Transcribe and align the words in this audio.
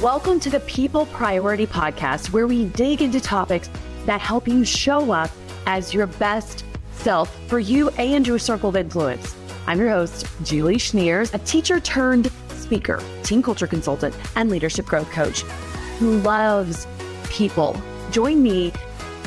Welcome 0.00 0.40
to 0.40 0.48
the 0.48 0.60
People 0.60 1.04
Priority 1.04 1.66
Podcast, 1.66 2.32
where 2.32 2.46
we 2.46 2.64
dig 2.64 3.02
into 3.02 3.20
topics 3.20 3.68
that 4.06 4.18
help 4.18 4.48
you 4.48 4.64
show 4.64 5.12
up 5.12 5.30
as 5.66 5.92
your 5.92 6.06
best 6.06 6.64
self 6.92 7.38
for 7.48 7.58
you 7.58 7.90
and 7.90 8.26
your 8.26 8.38
circle 8.38 8.70
of 8.70 8.76
influence. 8.76 9.36
I'm 9.66 9.78
your 9.78 9.90
host, 9.90 10.26
Julie 10.42 10.76
Schneers, 10.76 11.34
a 11.34 11.38
teacher 11.40 11.80
turned 11.80 12.32
speaker, 12.48 12.98
team 13.24 13.42
culture 13.42 13.66
consultant, 13.66 14.16
and 14.36 14.48
leadership 14.48 14.86
growth 14.86 15.10
coach 15.10 15.42
who 15.98 16.16
loves 16.20 16.86
people. 17.28 17.78
Join 18.10 18.42
me 18.42 18.72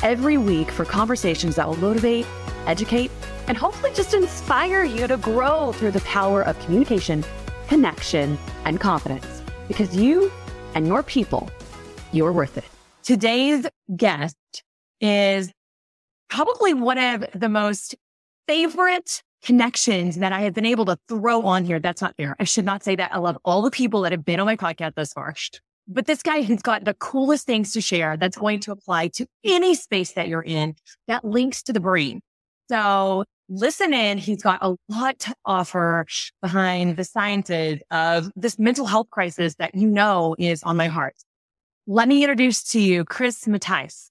every 0.01 0.39
week 0.39 0.71
for 0.71 0.85
conversations 0.85 1.55
that 1.55 1.67
will 1.67 1.77
motivate, 1.77 2.25
educate, 2.65 3.11
and 3.47 3.55
hopefully 3.55 3.91
just 3.93 4.15
inspire 4.15 4.83
you 4.83 5.05
to 5.05 5.17
grow 5.17 5.71
through 5.73 5.91
the 5.91 6.01
power 6.01 6.41
of 6.41 6.59
communication, 6.61 7.23
connection, 7.67 8.39
and 8.65 8.79
confidence. 8.79 9.43
Because 9.67 9.95
you 9.95 10.31
and 10.75 10.87
your 10.87 11.03
people, 11.03 11.49
you're 12.11 12.31
worth 12.31 12.57
it. 12.57 12.65
Today's 13.03 13.67
guest 13.95 14.35
is 15.01 15.51
probably 16.29 16.73
one 16.73 16.97
of 16.97 17.25
the 17.33 17.49
most 17.49 17.95
favorite 18.47 19.21
connections 19.43 20.17
that 20.17 20.31
I 20.31 20.41
have 20.41 20.53
been 20.53 20.65
able 20.65 20.85
to 20.85 20.97
throw 21.07 21.41
on 21.43 21.65
here. 21.65 21.79
That's 21.79 22.01
not 22.01 22.15
fair. 22.15 22.35
I 22.39 22.45
should 22.45 22.65
not 22.65 22.83
say 22.83 22.95
that. 22.95 23.13
I 23.13 23.17
love 23.17 23.37
all 23.43 23.61
the 23.61 23.71
people 23.71 24.01
that 24.01 24.11
have 24.11 24.23
been 24.23 24.39
on 24.39 24.45
my 24.45 24.55
podcast 24.55 24.95
thus 24.95 25.13
far. 25.13 25.35
But 25.87 26.05
this 26.05 26.23
guy 26.23 26.37
has 26.37 26.61
got 26.61 26.85
the 26.85 26.93
coolest 26.93 27.45
things 27.45 27.73
to 27.73 27.81
share 27.81 28.15
that's 28.15 28.37
going 28.37 28.61
to 28.61 28.71
apply 28.71 29.09
to 29.09 29.27
any 29.43 29.75
space 29.75 30.13
that 30.13 30.29
you're 30.29 30.43
in 30.43 30.75
that 31.07 31.25
links 31.25 31.61
to 31.63 31.73
the 31.73 31.81
brain. 31.81 32.21
So 32.69 33.25
listen 33.49 33.93
in. 33.93 34.17
He's 34.17 34.41
got 34.41 34.59
a 34.61 34.75
lot 34.89 35.19
to 35.19 35.35
offer 35.45 36.05
behind 36.41 36.97
the 36.97 37.03
sciences 37.03 37.79
of 37.91 38.31
this 38.35 38.57
mental 38.57 38.85
health 38.85 39.09
crisis 39.09 39.55
that 39.55 39.75
you 39.75 39.87
know 39.87 40.35
is 40.39 40.63
on 40.63 40.77
my 40.77 40.87
heart. 40.87 41.15
Let 41.85 42.07
me 42.07 42.23
introduce 42.23 42.63
to 42.71 42.79
you 42.79 43.03
Chris 43.05 43.47
Mattice. 43.47 44.09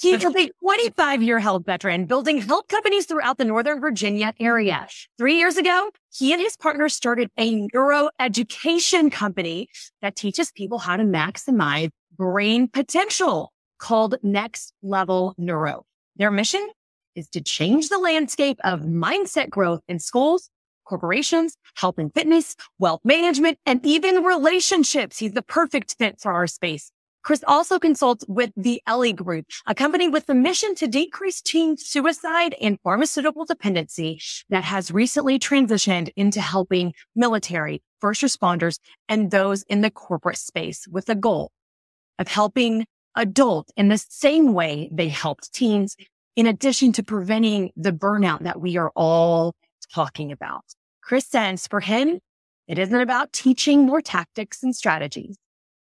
He 0.00 0.12
is 0.12 0.24
a 0.24 0.50
25 0.62 1.22
year 1.22 1.38
health 1.38 1.64
veteran 1.64 2.04
building 2.04 2.38
health 2.38 2.68
companies 2.68 3.06
throughout 3.06 3.38
the 3.38 3.44
Northern 3.44 3.80
Virginia 3.80 4.34
area. 4.38 4.86
Three 5.18 5.38
years 5.38 5.56
ago, 5.56 5.90
he 6.12 6.32
and 6.32 6.40
his 6.40 6.56
partner 6.56 6.88
started 6.88 7.30
a 7.38 7.66
neuroeducation 7.68 9.10
company 9.10 9.68
that 10.02 10.16
teaches 10.16 10.52
people 10.52 10.78
how 10.78 10.96
to 10.96 11.04
maximize 11.04 11.90
brain 12.16 12.68
potential 12.68 13.52
called 13.78 14.16
Next 14.22 14.72
Level 14.82 15.34
Neuro. 15.38 15.84
Their 16.16 16.30
mission 16.30 16.68
is 17.14 17.28
to 17.28 17.40
change 17.40 17.88
the 17.88 17.98
landscape 17.98 18.58
of 18.64 18.80
mindset 18.80 19.50
growth 19.50 19.80
in 19.88 19.98
schools, 19.98 20.50
corporations, 20.84 21.56
health 21.76 21.98
and 21.98 22.12
fitness, 22.12 22.56
wealth 22.78 23.00
management, 23.04 23.58
and 23.66 23.84
even 23.86 24.24
relationships. 24.24 25.18
He's 25.18 25.32
the 25.32 25.42
perfect 25.42 25.96
fit 25.98 26.20
for 26.20 26.32
our 26.32 26.46
space. 26.46 26.90
Chris 27.22 27.44
also 27.46 27.78
consults 27.78 28.24
with 28.28 28.50
the 28.56 28.80
Ellie 28.86 29.12
Group, 29.12 29.44
a 29.66 29.74
company 29.74 30.08
with 30.08 30.26
the 30.26 30.34
mission 30.34 30.74
to 30.76 30.86
decrease 30.86 31.42
teen 31.42 31.76
suicide 31.76 32.54
and 32.60 32.78
pharmaceutical 32.82 33.44
dependency 33.44 34.20
that 34.48 34.64
has 34.64 34.90
recently 34.90 35.38
transitioned 35.38 36.10
into 36.16 36.40
helping 36.40 36.94
military, 37.14 37.82
first 38.00 38.22
responders, 38.22 38.78
and 39.08 39.30
those 39.30 39.62
in 39.64 39.82
the 39.82 39.90
corporate 39.90 40.38
space 40.38 40.88
with 40.88 41.06
the 41.06 41.14
goal 41.14 41.50
of 42.18 42.26
helping 42.26 42.86
adults 43.16 43.70
in 43.76 43.88
the 43.88 43.98
same 43.98 44.54
way 44.54 44.88
they 44.90 45.08
helped 45.08 45.52
teens, 45.52 45.96
in 46.36 46.46
addition 46.46 46.92
to 46.92 47.02
preventing 47.02 47.70
the 47.76 47.92
burnout 47.92 48.42
that 48.42 48.60
we 48.60 48.76
are 48.76 48.90
all 48.94 49.54
talking 49.94 50.32
about. 50.32 50.64
Chris 51.02 51.26
says 51.26 51.66
for 51.66 51.80
him, 51.80 52.20
it 52.68 52.78
isn't 52.78 53.00
about 53.00 53.32
teaching 53.32 53.86
more 53.86 54.00
tactics 54.00 54.62
and 54.62 54.74
strategies. 54.74 55.36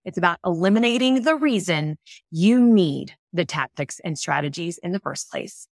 It's 0.04 0.18
about 0.18 0.38
eliminating 0.46 1.24
the 1.24 1.36
reason 1.36 1.98
you 2.30 2.60
need 2.60 3.16
the 3.34 3.46
tactics 3.46 4.00
and 4.04 4.18
strategies 4.18 4.78
in 4.78 4.92
the 4.92 5.00
first 5.00 5.32
place. 5.32 5.68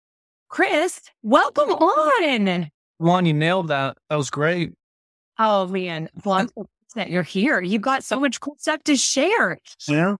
Chris, 0.48 1.00
welcome 1.22 1.70
on. 1.70 2.70
Juan, 2.98 3.26
you 3.26 3.34
nailed 3.34 3.68
that. 3.68 3.98
That 4.08 4.16
was 4.16 4.30
great. 4.30 4.72
Oh 5.38 5.66
man, 5.66 6.08
well, 6.24 6.48
that 6.94 7.10
you're 7.10 7.22
here. 7.22 7.60
You've 7.60 7.82
got 7.82 8.04
so 8.04 8.20
much 8.20 8.40
cool 8.40 8.56
stuff 8.58 8.82
to 8.84 8.96
share. 8.96 9.58
Yeah. 9.88 10.16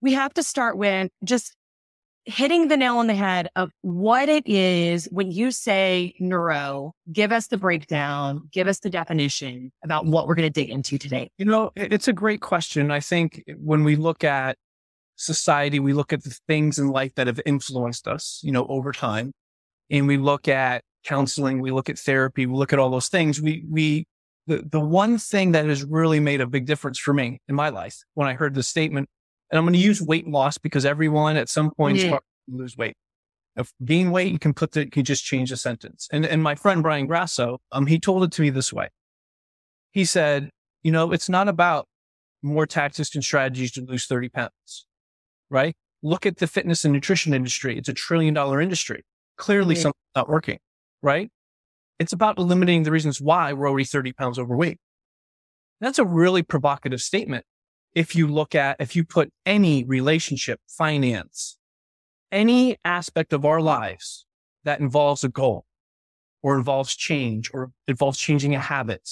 We 0.00 0.12
have 0.12 0.34
to 0.34 0.42
start 0.42 0.76
with 0.76 1.10
just 1.24 1.54
hitting 2.24 2.68
the 2.68 2.76
nail 2.76 2.98
on 2.98 3.06
the 3.06 3.14
head 3.14 3.48
of 3.56 3.70
what 3.82 4.28
it 4.28 4.46
is 4.46 5.06
when 5.10 5.30
you 5.30 5.50
say 5.50 6.14
neuro, 6.18 6.94
give 7.12 7.32
us 7.32 7.48
the 7.48 7.58
breakdown, 7.58 8.48
give 8.50 8.66
us 8.66 8.80
the 8.80 8.90
definition 8.90 9.70
about 9.82 10.06
what 10.06 10.26
we're 10.26 10.34
going 10.34 10.50
to 10.50 10.60
dig 10.60 10.70
into 10.70 10.98
today. 10.98 11.30
You 11.38 11.44
know, 11.44 11.70
it's 11.76 12.08
a 12.08 12.12
great 12.12 12.40
question. 12.40 12.90
I 12.90 13.00
think 13.00 13.44
when 13.58 13.84
we 13.84 13.96
look 13.96 14.24
at 14.24 14.56
society, 15.16 15.78
we 15.78 15.92
look 15.92 16.12
at 16.12 16.24
the 16.24 16.36
things 16.48 16.78
in 16.78 16.88
life 16.88 17.14
that 17.16 17.26
have 17.26 17.40
influenced 17.44 18.08
us, 18.08 18.40
you 18.42 18.52
know, 18.52 18.66
over 18.68 18.92
time, 18.92 19.32
and 19.90 20.06
we 20.06 20.16
look 20.16 20.48
at 20.48 20.82
counseling, 21.04 21.60
we 21.60 21.70
look 21.70 21.90
at 21.90 21.98
therapy, 21.98 22.46
we 22.46 22.56
look 22.56 22.72
at 22.72 22.78
all 22.78 22.90
those 22.90 23.08
things. 23.08 23.40
We, 23.40 23.64
we, 23.70 24.06
the, 24.46 24.64
the 24.70 24.80
one 24.80 25.18
thing 25.18 25.52
that 25.52 25.66
has 25.66 25.84
really 25.84 26.20
made 26.20 26.40
a 26.40 26.46
big 26.46 26.66
difference 26.66 26.98
for 26.98 27.12
me 27.12 27.40
in 27.48 27.54
my 27.54 27.68
life 27.68 27.96
when 28.14 28.26
I 28.26 28.34
heard 28.34 28.54
the 28.54 28.62
statement 28.62 29.08
and 29.54 29.60
I'm 29.60 29.66
going 29.66 29.74
to 29.74 29.78
use 29.78 30.02
weight 30.02 30.26
loss 30.26 30.58
because 30.58 30.84
everyone 30.84 31.36
at 31.36 31.48
some 31.48 31.70
point 31.70 31.98
yeah. 31.98 32.18
lose 32.48 32.76
weight. 32.76 32.96
If 33.54 33.72
gain 33.84 34.10
weight, 34.10 34.32
you 34.32 34.38
can 34.40 34.52
put 34.52 34.72
the, 34.72 34.80
you 34.80 34.90
can 34.90 35.04
just 35.04 35.24
change 35.24 35.50
the 35.50 35.56
sentence. 35.56 36.08
And, 36.10 36.26
and 36.26 36.42
my 36.42 36.56
friend 36.56 36.82
Brian 36.82 37.06
Grasso, 37.06 37.60
um, 37.70 37.86
he 37.86 38.00
told 38.00 38.24
it 38.24 38.32
to 38.32 38.42
me 38.42 38.50
this 38.50 38.72
way. 38.72 38.88
He 39.92 40.04
said, 40.04 40.50
you 40.82 40.90
know, 40.90 41.12
it's 41.12 41.28
not 41.28 41.46
about 41.46 41.86
more 42.42 42.66
tactics 42.66 43.14
and 43.14 43.22
strategies 43.22 43.70
to 43.72 43.82
lose 43.82 44.06
30 44.06 44.28
pounds, 44.30 44.86
right? 45.50 45.76
Look 46.02 46.26
at 46.26 46.38
the 46.38 46.48
fitness 46.48 46.84
and 46.84 46.92
nutrition 46.92 47.32
industry. 47.32 47.78
It's 47.78 47.88
a 47.88 47.94
trillion 47.94 48.34
dollar 48.34 48.60
industry. 48.60 49.04
Clearly 49.38 49.76
yeah. 49.76 49.82
something's 49.82 50.16
not 50.16 50.28
working, 50.28 50.58
right? 51.00 51.30
It's 52.00 52.12
about 52.12 52.38
eliminating 52.38 52.82
the 52.82 52.90
reasons 52.90 53.20
why 53.20 53.52
we're 53.52 53.70
already 53.70 53.84
30 53.84 54.14
pounds 54.14 54.36
overweight. 54.36 54.78
That's 55.80 56.00
a 56.00 56.04
really 56.04 56.42
provocative 56.42 57.00
statement 57.00 57.44
if 57.94 58.16
you 58.16 58.26
look 58.26 58.54
at, 58.54 58.76
if 58.80 58.96
you 58.96 59.04
put 59.04 59.32
any 59.46 59.84
relationship, 59.84 60.60
finance, 60.66 61.58
any 62.32 62.76
aspect 62.84 63.32
of 63.32 63.44
our 63.44 63.60
lives 63.60 64.26
that 64.64 64.80
involves 64.80 65.22
a 65.24 65.28
goal 65.28 65.64
or 66.42 66.56
involves 66.56 66.94
change 66.94 67.50
or 67.54 67.70
involves 67.86 68.18
changing 68.18 68.54
a 68.54 68.60
habit, 68.60 69.08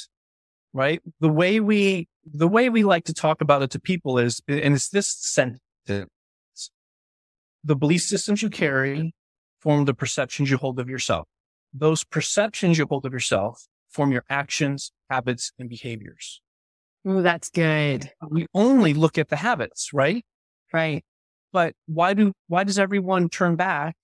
right? 0.72 1.00
The 1.20 1.28
way 1.28 1.60
we, 1.60 2.09
the 2.25 2.48
way 2.48 2.69
we 2.69 2.82
like 2.82 3.04
to 3.04 3.15
talk 3.15 3.41
about 3.41 3.62
it 3.62 3.70
to 3.70 3.81
people 3.81 4.19
is, 4.19 4.41
and 4.48 4.75
it's 4.75 4.88
this 4.88 5.09
sentence, 5.09 5.60
the 5.87 7.76
belief 7.76 8.03
systems 8.03 8.43
you 8.43 8.50
carry 8.50 9.14
form 9.60 9.84
the 9.84 9.94
perceptions 9.94 10.50
you 10.50 10.56
hold 10.56 10.81
of 10.81 10.88
yourself. 10.88 11.28
Those 11.72 12.03
perceptions 12.04 12.78
you 12.78 12.87
hold 12.88 13.06
of 13.06 13.12
yourself 13.12 13.66
form 13.88 14.10
your 14.10 14.25
actions, 14.28 14.93
habits, 15.09 15.53
and 15.59 15.69
behaviors. 15.69 16.41
Oh, 17.04 17.22
that's 17.22 17.50
good. 17.50 18.10
We 18.30 18.46
only 18.54 18.94
look 18.94 19.18
at 19.18 19.28
the 19.28 19.36
habits, 19.36 19.92
right? 19.92 20.24
Right. 20.72 21.04
But 21.52 21.74
why 21.86 22.14
do, 22.14 22.32
why 22.48 22.64
does 22.64 22.78
everyone 22.78 23.28
turn 23.28 23.56
back 23.56 23.96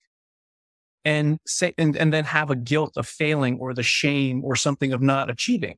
and 1.05 1.39
say, 1.47 1.73
and, 1.77 1.95
and 1.95 2.13
then 2.13 2.25
have 2.25 2.49
a 2.49 2.55
guilt 2.55 2.93
of 2.97 3.07
failing 3.07 3.57
or 3.59 3.73
the 3.73 3.83
shame 3.83 4.43
or 4.43 4.55
something 4.55 4.91
of 4.91 5.01
not 5.01 5.29
achieving? 5.29 5.75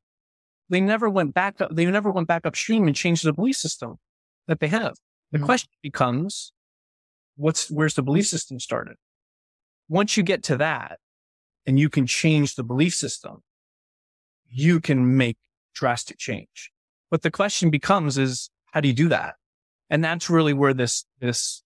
They 0.70 0.82
never 0.82 1.10
went 1.10 1.34
back 1.34 1.62
up, 1.62 1.76
they 1.76 1.86
never 1.86 2.12
went 2.12 2.28
back 2.28 2.46
upstream 2.46 2.88
and 2.88 2.96
changed 2.96 3.24
the 3.24 3.34
belief 3.34 3.58
system 3.58 3.98
that 4.48 4.60
they 4.60 4.68
have. 4.68 4.96
The 5.32 5.38
mm-hmm. 5.38 5.46
question 5.46 5.70
becomes, 5.84 6.54
what's, 7.36 7.70
where's 7.70 7.94
the 7.94 8.04
belief 8.04 8.28
system 8.28 8.60
started? 8.60 8.96
Once 9.88 10.18
you 10.18 10.24
get 10.24 10.44
to 10.44 10.58
that 10.58 10.98
and 11.68 11.78
you 11.80 11.90
can 11.90 12.08
change 12.08 12.56
the 12.56 12.64
belief 12.64 12.96
system, 12.96 13.44
you 14.50 14.80
can 14.80 15.18
make 15.18 15.38
drastic 15.74 16.18
change. 16.18 16.71
But 17.12 17.22
the 17.22 17.30
question 17.30 17.70
becomes 17.70 18.18
is 18.18 18.50
how 18.72 18.80
do 18.80 18.88
you 18.88 18.94
do 18.94 19.10
that? 19.10 19.36
And 19.90 20.04
that's 20.04 20.30
really 20.30 20.54
where 20.54 20.74
this, 20.74 21.06
this 21.20 21.62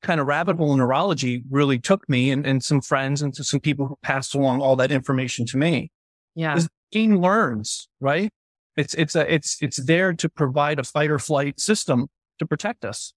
kind 0.00 0.20
of 0.20 0.28
rabbit 0.28 0.56
hole 0.56 0.76
neurology 0.76 1.42
really 1.50 1.80
took 1.80 2.08
me 2.08 2.30
and, 2.30 2.46
and 2.46 2.62
some 2.62 2.80
friends 2.80 3.20
and 3.20 3.34
some 3.34 3.60
people 3.60 3.88
who 3.88 3.98
passed 4.02 4.34
along 4.34 4.62
all 4.62 4.76
that 4.76 4.92
information 4.92 5.44
to 5.46 5.58
me. 5.58 5.90
Yeah. 6.36 6.58
Game 6.92 7.16
learns, 7.16 7.88
right? 8.00 8.30
It's, 8.76 8.94
it's 8.94 9.16
a, 9.16 9.32
it's, 9.32 9.58
it's 9.60 9.84
there 9.84 10.12
to 10.12 10.28
provide 10.28 10.78
a 10.78 10.84
fight 10.84 11.10
or 11.10 11.18
flight 11.18 11.58
system 11.58 12.06
to 12.38 12.46
protect 12.46 12.84
us. 12.84 13.12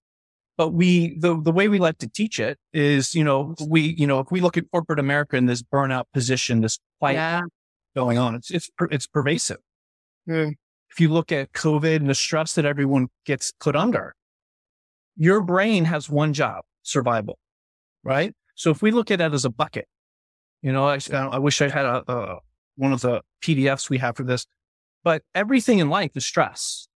But 0.56 0.70
we, 0.70 1.16
the, 1.20 1.40
the 1.40 1.52
way 1.52 1.68
we 1.68 1.78
like 1.78 1.98
to 1.98 2.08
teach 2.08 2.40
it 2.40 2.58
is, 2.72 3.14
you 3.14 3.22
know, 3.22 3.54
we, 3.64 3.94
you 3.96 4.08
know, 4.08 4.18
if 4.18 4.32
we 4.32 4.40
look 4.40 4.56
at 4.56 4.68
corporate 4.72 4.98
America 4.98 5.36
in 5.36 5.46
this 5.46 5.62
burnout 5.62 6.04
position, 6.12 6.62
this 6.62 6.80
fight 6.98 7.14
yeah. 7.14 7.42
going 7.94 8.18
on, 8.18 8.34
it's, 8.34 8.50
it's, 8.50 8.68
it's 8.90 9.06
pervasive. 9.06 9.58
Mm 10.28 10.54
if 10.98 11.02
you 11.02 11.08
look 11.10 11.30
at 11.30 11.52
COVID 11.52 11.94
and 11.94 12.10
the 12.10 12.14
stress 12.14 12.56
that 12.56 12.64
everyone 12.64 13.06
gets 13.24 13.52
put 13.60 13.76
under, 13.76 14.16
your 15.16 15.40
brain 15.40 15.84
has 15.84 16.10
one 16.10 16.32
job, 16.32 16.64
survival, 16.82 17.38
right? 18.02 18.34
So 18.56 18.72
if 18.72 18.82
we 18.82 18.90
look 18.90 19.12
at 19.12 19.20
it 19.20 19.32
as 19.32 19.44
a 19.44 19.50
bucket, 19.50 19.86
you 20.60 20.72
know, 20.72 20.88
I, 20.88 20.98
I 21.12 21.38
wish 21.38 21.62
I 21.62 21.68
had 21.68 21.84
a, 21.84 22.02
a, 22.10 22.38
one 22.74 22.92
of 22.92 23.00
the 23.00 23.22
PDFs 23.44 23.88
we 23.88 23.98
have 23.98 24.16
for 24.16 24.24
this, 24.24 24.44
but 25.04 25.22
everything 25.36 25.78
in 25.78 25.88
life 25.88 26.16
is 26.16 26.26
stress. 26.26 26.88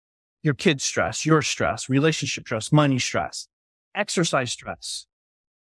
your 0.42 0.56
kids 0.56 0.84
stress, 0.84 1.24
your 1.24 1.44
stress, 1.44 1.88
relationship 1.88 2.46
stress, 2.48 2.72
money 2.72 2.98
stress, 2.98 3.48
exercise 3.94 4.52
stress, 4.52 5.06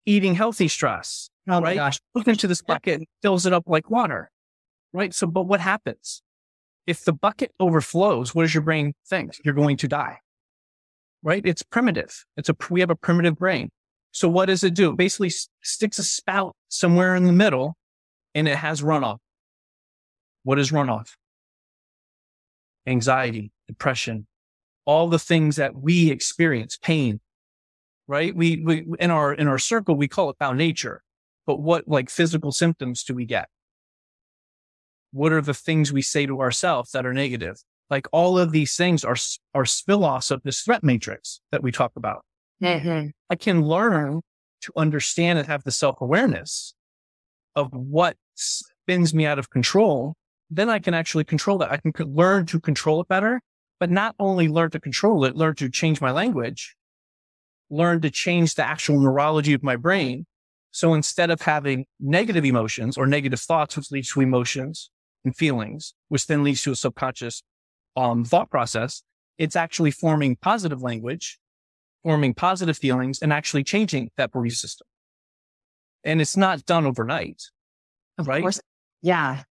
eating 0.07 0.37
healthy 0.37 0.69
stress. 0.69 1.29
Oh 1.51 1.61
right? 1.61 1.77
gosh. 1.77 2.01
Look 2.15 2.29
into 2.29 2.47
this 2.47 2.63
bucket 2.63 3.01
and 3.01 3.07
fills 3.21 3.45
it 3.45 3.53
up 3.53 3.65
like 3.67 3.91
water. 3.91 4.31
Right. 4.95 5.13
So, 5.13 5.27
but 5.27 5.43
what 5.43 5.61
happens? 5.61 6.23
If 6.87 7.05
the 7.05 7.13
bucket 7.13 7.53
overflows, 7.61 8.35
what 8.35 8.43
does 8.43 8.55
your 8.55 8.63
brain 8.63 8.95
think? 9.07 9.37
You're 9.45 9.55
going 9.55 9.77
to 9.79 9.89
die. 9.89 10.19
Right. 11.23 11.43
It's 11.47 11.63
primitive. 11.63 12.25
It's 12.37 12.49
a, 12.49 12.57
we 12.69 12.81
have 12.81 12.91
a 12.91 12.97
primitive 12.97 13.37
brain. 13.37 13.71
So 14.11 14.29
what 14.29 14.47
does 14.47 14.65
it 14.65 14.75
do? 14.75 14.91
It 14.91 14.97
basically 14.97 15.31
sticks 15.63 15.99
a 15.99 16.03
spout 16.03 16.55
somewhere 16.69 17.15
in 17.15 17.25
the 17.25 17.33
middle 17.33 17.77
and 18.35 18.49
it 18.49 18.57
has 18.57 18.83
runoff. 18.83 19.19
What 20.43 20.59
is 20.59 20.73
runoff? 20.73 21.11
Anxiety, 22.87 23.53
depression, 23.69 24.27
all 24.85 25.09
the 25.09 25.19
things 25.19 25.57
that 25.57 25.77
we 25.77 26.11
experience, 26.11 26.77
pain, 26.77 27.21
right? 28.09 28.35
We, 28.35 28.61
we, 28.65 28.87
in 28.99 29.13
our, 29.13 29.33
in 29.33 29.47
our 29.47 29.59
circle, 29.59 29.95
we 29.95 30.09
call 30.09 30.29
it 30.31 30.37
found 30.41 30.59
nature, 30.59 31.03
but 31.47 31.61
what 31.61 31.87
like 31.87 32.11
physical 32.11 32.51
symptoms 32.51 33.05
do 33.05 33.15
we 33.15 33.25
get? 33.25 33.49
What 35.13 35.33
are 35.33 35.41
the 35.41 35.55
things 35.55 35.93
we 35.93 36.03
say 36.03 36.27
to 36.27 36.41
ourselves 36.41 36.93
that 36.93 37.07
are 37.07 37.13
negative? 37.13 37.57
Like 37.91 38.07
all 38.13 38.39
of 38.39 38.53
these 38.53 38.77
things 38.77 39.05
are, 39.05 39.17
are 39.55 39.67
spill 39.67 40.05
offs 40.05 40.31
of 40.31 40.43
this 40.43 40.63
threat 40.63 40.83
matrix 40.83 41.41
that 41.51 41.63
we 41.63 41.71
talk 41.71 41.93
about. 41.97 42.25
Mm-hmm. 42.63 43.09
I 43.29 43.37
can 43.37 43.63
learn 43.63 44.23
to 44.63 44.73
understand 44.77 45.39
and 45.39 45.49
have 45.49 45.65
the 45.65 45.71
self 45.71 46.01
awareness 46.01 46.75
of 47.55 47.73
what 47.73 48.17
spins 48.35 49.13
me 49.13 49.27
out 49.27 49.39
of 49.39 49.51
control. 49.51 50.15
Then 50.51 50.71
I 50.71 50.79
can 50.79 50.95
actually 50.95 51.25
control 51.25 51.59
that. 51.59 51.73
I 51.73 51.77
can 51.77 51.93
learn 52.15 52.47
to 52.47 52.61
control 52.61 53.01
it 53.01 53.09
better 53.09 53.41
but 53.83 53.91
not 53.91 54.15
only 54.21 54.47
learn 54.47 54.71
to 54.71 54.79
control 54.79 55.25
it, 55.25 55.35
learn 55.35 55.57
to 55.57 55.69
change 55.69 56.01
my 56.01 56.13
language, 56.13 56.77
learn 57.69 58.01
to 58.01 58.11
change 58.11 58.55
the 58.55 58.65
actual 58.65 59.01
neurology 59.01 59.55
of 59.55 59.65
my 59.65 59.75
brain. 59.75 60.25
So 60.71 60.95
instead 60.95 61.33
of 61.33 61.43
having 61.43 61.87
negative 61.99 62.45
emotions 62.45 62.97
or 62.97 63.09
negative 63.09 63.41
thoughts, 63.41 63.77
which 63.77 63.91
leads 63.91 64.13
to 64.13 64.21
emotions 64.21 64.89
and 65.25 65.37
feelings, 65.37 65.95
which 66.09 66.27
then 66.27 66.43
leads 66.43 66.63
to 66.63 66.73
a 66.73 66.77
subconscious 66.77 67.43
um, 67.97 68.25
thought 68.25 68.51
process, 68.51 69.03
it's 69.39 69.57
actually 69.57 69.91
forming 69.91 70.37
positive 70.37 70.83
language, 70.83 71.39
forming 72.03 72.35
positive 72.35 72.77
feelings 72.77 73.21
and 73.21 73.33
actually 73.33 73.65
changing 73.65 74.11
that 74.17 74.33
belief 74.33 74.57
system. 74.57 74.87
And 76.05 76.21
it's 76.21 76.37
not 76.37 76.65
done 76.67 76.87
overnight. 76.87 77.43
Of 78.19 78.27
right? 78.27 78.43
Course. 78.43 78.61
Yeah. 79.03 79.45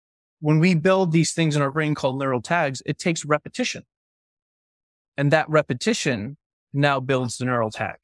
When 0.41 0.59
we 0.59 0.75
build 0.75 1.13
these 1.13 1.33
things 1.33 1.57
in 1.57 1.63
our 1.63 1.71
brain 1.71 1.95
called 1.95 2.19
neural 2.19 2.41
tags, 2.41 2.83
it 2.87 2.99
takes 2.99 3.25
repetition. 3.25 3.85
And 5.17 5.33
that 5.33 5.49
repetition 5.49 6.37
now 6.73 7.01
builds 7.01 7.39
the 7.39 7.45
neural 7.45 7.71
tag. 7.71 7.97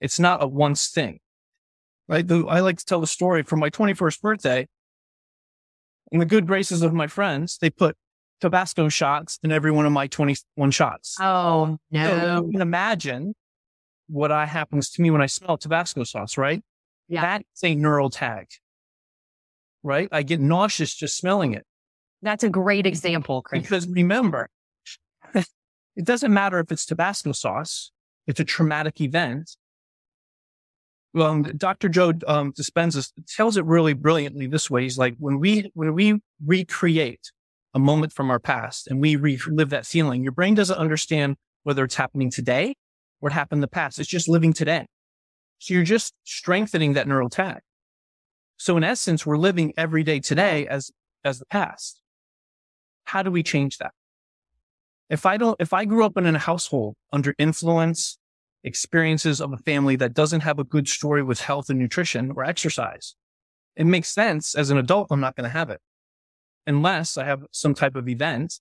It's 0.00 0.18
not 0.18 0.42
a 0.42 0.46
once 0.46 0.88
thing, 0.88 1.20
right? 2.08 2.30
I 2.30 2.60
like 2.60 2.78
to 2.78 2.84
tell 2.84 3.00
the 3.00 3.06
story 3.06 3.42
from 3.42 3.60
my 3.60 3.70
21st 3.70 4.20
birthday. 4.20 4.66
In 6.12 6.20
the 6.20 6.26
good 6.26 6.46
graces 6.46 6.82
of 6.82 6.94
my 6.94 7.06
friends, 7.06 7.58
they 7.58 7.70
put 7.70 7.96
Tabasco 8.40 8.88
shots 8.88 9.38
in 9.42 9.50
every 9.50 9.70
one 9.70 9.86
of 9.86 9.92
my 9.92 10.06
21 10.06 10.70
shots. 10.70 11.16
Oh, 11.20 11.78
no. 11.90 12.08
So 12.08 12.44
you 12.46 12.52
can 12.52 12.60
imagine 12.60 13.34
what 14.08 14.30
I 14.30 14.46
happens 14.46 14.90
to 14.90 15.02
me 15.02 15.10
when 15.10 15.20
I 15.20 15.26
smell 15.26 15.56
Tabasco 15.56 16.04
sauce, 16.04 16.36
right? 16.36 16.62
Yeah. 17.08 17.22
That's 17.22 17.64
a 17.64 17.74
neural 17.74 18.10
tag, 18.10 18.46
right? 19.82 20.08
I 20.12 20.22
get 20.22 20.40
nauseous 20.40 20.94
just 20.94 21.16
smelling 21.16 21.54
it. 21.54 21.64
That's 22.22 22.44
a 22.44 22.50
great 22.50 22.86
example, 22.86 23.42
Chris. 23.42 23.62
Because 23.62 23.88
remember, 23.88 24.48
it 25.34 26.04
doesn't 26.04 26.32
matter 26.32 26.58
if 26.58 26.72
it's 26.72 26.86
Tabasco 26.86 27.32
sauce. 27.32 27.90
It's 28.26 28.40
a 28.40 28.44
traumatic 28.44 29.00
event. 29.00 29.56
Well, 31.16 31.44
Dr. 31.56 31.88
Joe 31.88 32.12
um, 32.26 32.52
Dispenza 32.52 33.10
tells 33.26 33.56
it 33.56 33.64
really 33.64 33.94
brilliantly 33.94 34.48
this 34.48 34.70
way. 34.70 34.82
He's 34.82 34.98
like, 34.98 35.14
when 35.18 35.40
we, 35.40 35.70
when 35.72 35.94
we 35.94 36.20
recreate 36.44 37.32
a 37.72 37.78
moment 37.78 38.12
from 38.12 38.30
our 38.30 38.38
past 38.38 38.86
and 38.86 39.00
we 39.00 39.16
relive 39.16 39.70
that 39.70 39.86
feeling, 39.86 40.22
your 40.22 40.32
brain 40.32 40.54
doesn't 40.54 40.76
understand 40.76 41.36
whether 41.62 41.84
it's 41.84 41.94
happening 41.94 42.30
today 42.30 42.74
or 43.22 43.30
it 43.30 43.32
happened 43.32 43.58
in 43.58 43.60
the 43.62 43.68
past. 43.68 43.98
It's 43.98 44.10
just 44.10 44.28
living 44.28 44.52
today. 44.52 44.84
So 45.58 45.72
you're 45.72 45.84
just 45.84 46.12
strengthening 46.24 46.92
that 46.92 47.08
neural 47.08 47.30
tag. 47.30 47.60
So 48.58 48.76
in 48.76 48.84
essence, 48.84 49.24
we're 49.24 49.38
living 49.38 49.72
every 49.78 50.02
day 50.02 50.20
today 50.20 50.66
as, 50.66 50.90
as 51.24 51.38
the 51.38 51.46
past. 51.46 52.02
How 53.04 53.22
do 53.22 53.30
we 53.30 53.42
change 53.42 53.78
that? 53.78 53.92
If 55.08 55.24
I 55.24 55.38
don't, 55.38 55.56
if 55.62 55.72
I 55.72 55.86
grew 55.86 56.04
up 56.04 56.18
in 56.18 56.26
a 56.26 56.38
household 56.38 56.94
under 57.10 57.34
influence, 57.38 58.18
experiences 58.64 59.40
of 59.40 59.52
a 59.52 59.58
family 59.58 59.96
that 59.96 60.14
doesn't 60.14 60.40
have 60.40 60.58
a 60.58 60.64
good 60.64 60.88
story 60.88 61.22
with 61.22 61.40
health 61.40 61.70
and 61.70 61.78
nutrition 61.78 62.32
or 62.34 62.44
exercise, 62.44 63.14
it 63.76 63.84
makes 63.84 64.08
sense 64.08 64.54
as 64.54 64.70
an 64.70 64.78
adult, 64.78 65.08
I'm 65.10 65.20
not 65.20 65.36
going 65.36 65.44
to 65.44 65.50
have 65.50 65.70
it 65.70 65.80
unless 66.66 67.16
I 67.16 67.24
have 67.24 67.44
some 67.52 67.74
type 67.74 67.94
of 67.94 68.08
event 68.08 68.60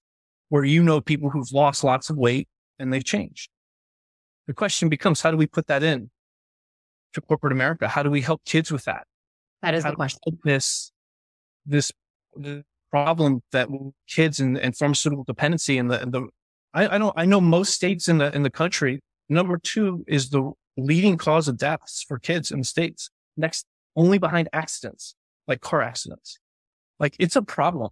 where 0.49 0.63
you 0.63 0.83
know 0.83 1.01
people 1.01 1.31
who've 1.31 1.51
lost 1.51 1.83
lots 1.83 2.09
of 2.09 2.17
weight 2.17 2.47
and 2.77 2.93
they've 2.93 3.03
changed. 3.03 3.49
The 4.47 4.53
question 4.53 4.89
becomes, 4.89 5.21
how 5.21 5.31
do 5.31 5.37
we 5.37 5.47
put 5.47 5.67
that 5.67 5.81
in 5.81 6.11
to 7.13 7.21
corporate 7.21 7.51
America? 7.51 7.87
How 7.87 8.03
do 8.03 8.11
we 8.11 8.21
help 8.21 8.45
kids 8.45 8.71
with 8.71 8.83
that? 8.85 9.07
That 9.63 9.73
is 9.73 9.83
how 9.83 9.91
the 9.91 9.95
question. 9.95 10.19
This, 10.43 10.91
this, 11.65 11.91
problem 12.91 13.41
that 13.51 13.67
kids 14.07 14.39
and, 14.39 14.57
and 14.57 14.77
pharmaceutical 14.77 15.25
dependency 15.25 15.77
and 15.77 15.91
the, 15.91 16.01
and 16.01 16.13
the 16.13 16.27
I, 16.73 16.87
I 16.87 16.97
know 16.97 17.11
I 17.17 17.25
know 17.25 17.41
most 17.41 17.73
states 17.73 18.07
in 18.07 18.19
the 18.19 18.33
in 18.33 18.43
the 18.43 18.49
country. 18.49 19.01
Number 19.29 19.57
two 19.57 20.03
is 20.07 20.29
the 20.29 20.51
leading 20.77 21.17
cause 21.17 21.47
of 21.47 21.57
deaths 21.57 22.03
for 22.07 22.19
kids 22.19 22.51
in 22.51 22.59
the 22.59 22.65
states. 22.65 23.09
Next, 23.37 23.65
only 23.95 24.17
behind 24.17 24.49
accidents 24.53 25.15
like 25.47 25.61
car 25.61 25.81
accidents. 25.81 26.39
Like 26.99 27.15
it's 27.19 27.35
a 27.35 27.41
problem. 27.41 27.89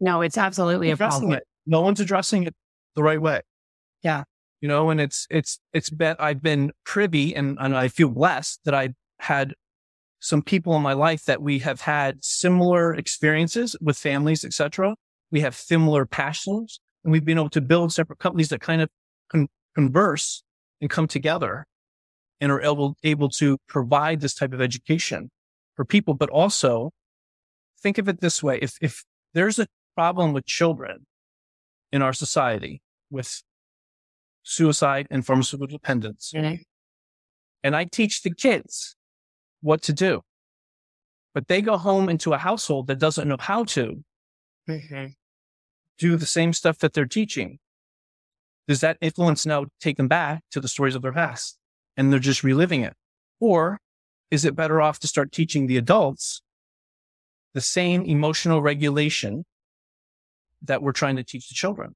No, 0.00 0.20
it's 0.20 0.38
absolutely 0.38 0.90
a 0.90 0.96
problem. 0.96 1.32
It. 1.32 1.44
No 1.66 1.80
one's 1.80 2.00
addressing 2.00 2.44
it 2.44 2.54
the 2.94 3.02
right 3.02 3.20
way. 3.20 3.42
Yeah. 4.02 4.24
You 4.60 4.68
know, 4.68 4.90
and 4.90 5.00
it's 5.00 5.26
it's 5.30 5.58
it's 5.72 5.90
been 5.90 6.16
I've 6.18 6.42
been 6.42 6.72
privy 6.84 7.34
and 7.34 7.56
and 7.60 7.76
I 7.76 7.88
feel 7.88 8.08
blessed 8.08 8.60
that 8.64 8.74
I 8.74 8.94
had 9.18 9.54
some 10.20 10.42
people 10.42 10.74
in 10.76 10.82
my 10.82 10.92
life 10.92 11.24
that 11.24 11.42
we 11.42 11.58
have 11.60 11.82
had 11.82 12.24
similar 12.24 12.94
experiences 12.94 13.76
with 13.80 13.98
families, 13.98 14.44
etc. 14.44 14.96
We 15.30 15.40
have 15.40 15.54
similar 15.54 16.06
passions 16.06 16.80
and 17.04 17.12
we've 17.12 17.24
been 17.24 17.38
able 17.38 17.50
to 17.50 17.60
build 17.60 17.92
separate 17.92 18.18
companies 18.18 18.48
that 18.48 18.60
kind 18.60 18.82
of 18.82 18.88
con- 19.30 19.48
converse 19.74 20.42
and 20.80 20.90
come 20.90 21.06
together 21.06 21.66
and 22.40 22.52
are 22.52 22.60
able, 22.60 22.96
able 23.02 23.28
to 23.30 23.58
provide 23.66 24.20
this 24.20 24.34
type 24.34 24.52
of 24.52 24.60
education 24.60 25.30
for 25.74 25.84
people. 25.84 26.14
But 26.14 26.30
also 26.30 26.90
think 27.80 27.98
of 27.98 28.08
it 28.08 28.20
this 28.20 28.42
way. 28.42 28.58
If, 28.60 28.76
if 28.80 29.04
there's 29.32 29.58
a 29.58 29.66
problem 29.94 30.32
with 30.32 30.44
children 30.44 31.06
in 31.92 32.02
our 32.02 32.12
society 32.12 32.82
with 33.10 33.42
suicide 34.42 35.06
and 35.10 35.24
pharmaceutical 35.24 35.66
dependence, 35.66 36.32
mm-hmm. 36.34 36.62
and 37.62 37.76
I 37.76 37.84
teach 37.84 38.22
the 38.22 38.34
kids 38.34 38.96
what 39.60 39.82
to 39.82 39.92
do. 39.92 40.22
But 41.34 41.48
they 41.48 41.60
go 41.60 41.76
home 41.76 42.08
into 42.08 42.32
a 42.32 42.38
household 42.38 42.86
that 42.86 42.98
doesn't 42.98 43.28
know 43.28 43.36
how 43.38 43.64
to 43.64 44.02
mm-hmm. 44.68 45.06
do 45.98 46.16
the 46.16 46.26
same 46.26 46.52
stuff 46.52 46.78
that 46.78 46.94
they're 46.94 47.04
teaching. 47.04 47.58
Does 48.68 48.80
that 48.80 48.98
influence 49.00 49.46
now 49.46 49.66
take 49.80 49.96
them 49.96 50.08
back 50.08 50.42
to 50.50 50.60
the 50.60 50.68
stories 50.68 50.94
of 50.94 51.02
their 51.02 51.12
past 51.12 51.56
and 51.96 52.12
they're 52.12 52.18
just 52.18 52.42
reliving 52.42 52.82
it? 52.82 52.94
Or 53.40 53.78
is 54.30 54.44
it 54.44 54.56
better 54.56 54.80
off 54.80 54.98
to 55.00 55.06
start 55.06 55.30
teaching 55.32 55.66
the 55.66 55.76
adults 55.76 56.42
the 57.54 57.60
same 57.60 58.02
emotional 58.02 58.60
regulation 58.60 59.44
that 60.62 60.82
we're 60.82 60.92
trying 60.92 61.16
to 61.16 61.24
teach 61.24 61.48
the 61.48 61.54
children? 61.54 61.94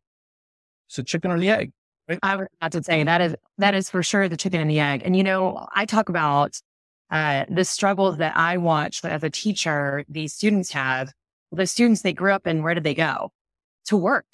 So 0.87 1.03
chicken 1.03 1.31
or 1.31 1.39
the 1.39 1.51
egg, 1.51 1.73
right? 2.09 2.19
I 2.23 2.37
was 2.37 2.47
about 2.61 2.73
to 2.73 2.83
say 2.83 3.03
that 3.03 3.21
is, 3.21 3.35
that 3.59 3.75
is 3.75 3.91
for 3.91 4.03
sure 4.03 4.29
the 4.29 4.37
chicken 4.37 4.61
and 4.61 4.71
the 4.71 4.81
egg. 4.81 5.03
And, 5.05 5.17
you 5.17 5.25
know, 5.25 5.67
I 5.75 5.87
talk 5.87 6.09
about 6.09 6.61
uh, 7.11 7.47
the 7.49 7.65
struggles 7.65 8.19
that 8.19 8.37
I 8.37 8.59
watch 8.59 9.05
as 9.05 9.25
a 9.25 9.31
teacher, 9.31 10.05
these 10.09 10.33
students 10.33 10.71
have, 10.73 11.13
the 11.51 11.67
students 11.67 12.03
they 12.03 12.13
grew 12.13 12.33
up 12.33 12.47
in, 12.47 12.63
where 12.63 12.75
did 12.75 12.85
they 12.85 12.95
go? 12.95 13.33
To 13.87 13.97
work, 13.97 14.27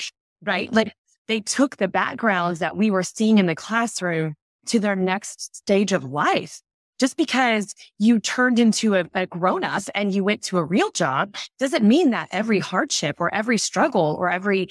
right? 0.42 0.70
Like 0.70 0.92
they 1.28 1.40
took 1.40 1.76
the 1.76 1.88
backgrounds 1.88 2.60
that 2.60 2.76
we 2.76 2.90
were 2.90 3.02
seeing 3.02 3.38
in 3.38 3.46
the 3.46 3.54
classroom 3.54 4.34
to 4.66 4.78
their 4.78 4.96
next 4.96 5.56
stage 5.56 5.92
of 5.92 6.04
life. 6.04 6.60
Just 6.98 7.16
because 7.16 7.74
you 7.98 8.18
turned 8.20 8.58
into 8.58 8.94
a, 8.94 9.04
a 9.14 9.26
grown 9.26 9.64
up 9.64 9.82
and 9.94 10.14
you 10.14 10.24
went 10.24 10.42
to 10.44 10.58
a 10.58 10.64
real 10.64 10.90
job 10.90 11.36
doesn't 11.58 11.84
mean 11.84 12.10
that 12.10 12.28
every 12.32 12.58
hardship 12.58 13.16
or 13.18 13.32
every 13.34 13.58
struggle 13.58 14.16
or 14.18 14.30
every 14.30 14.68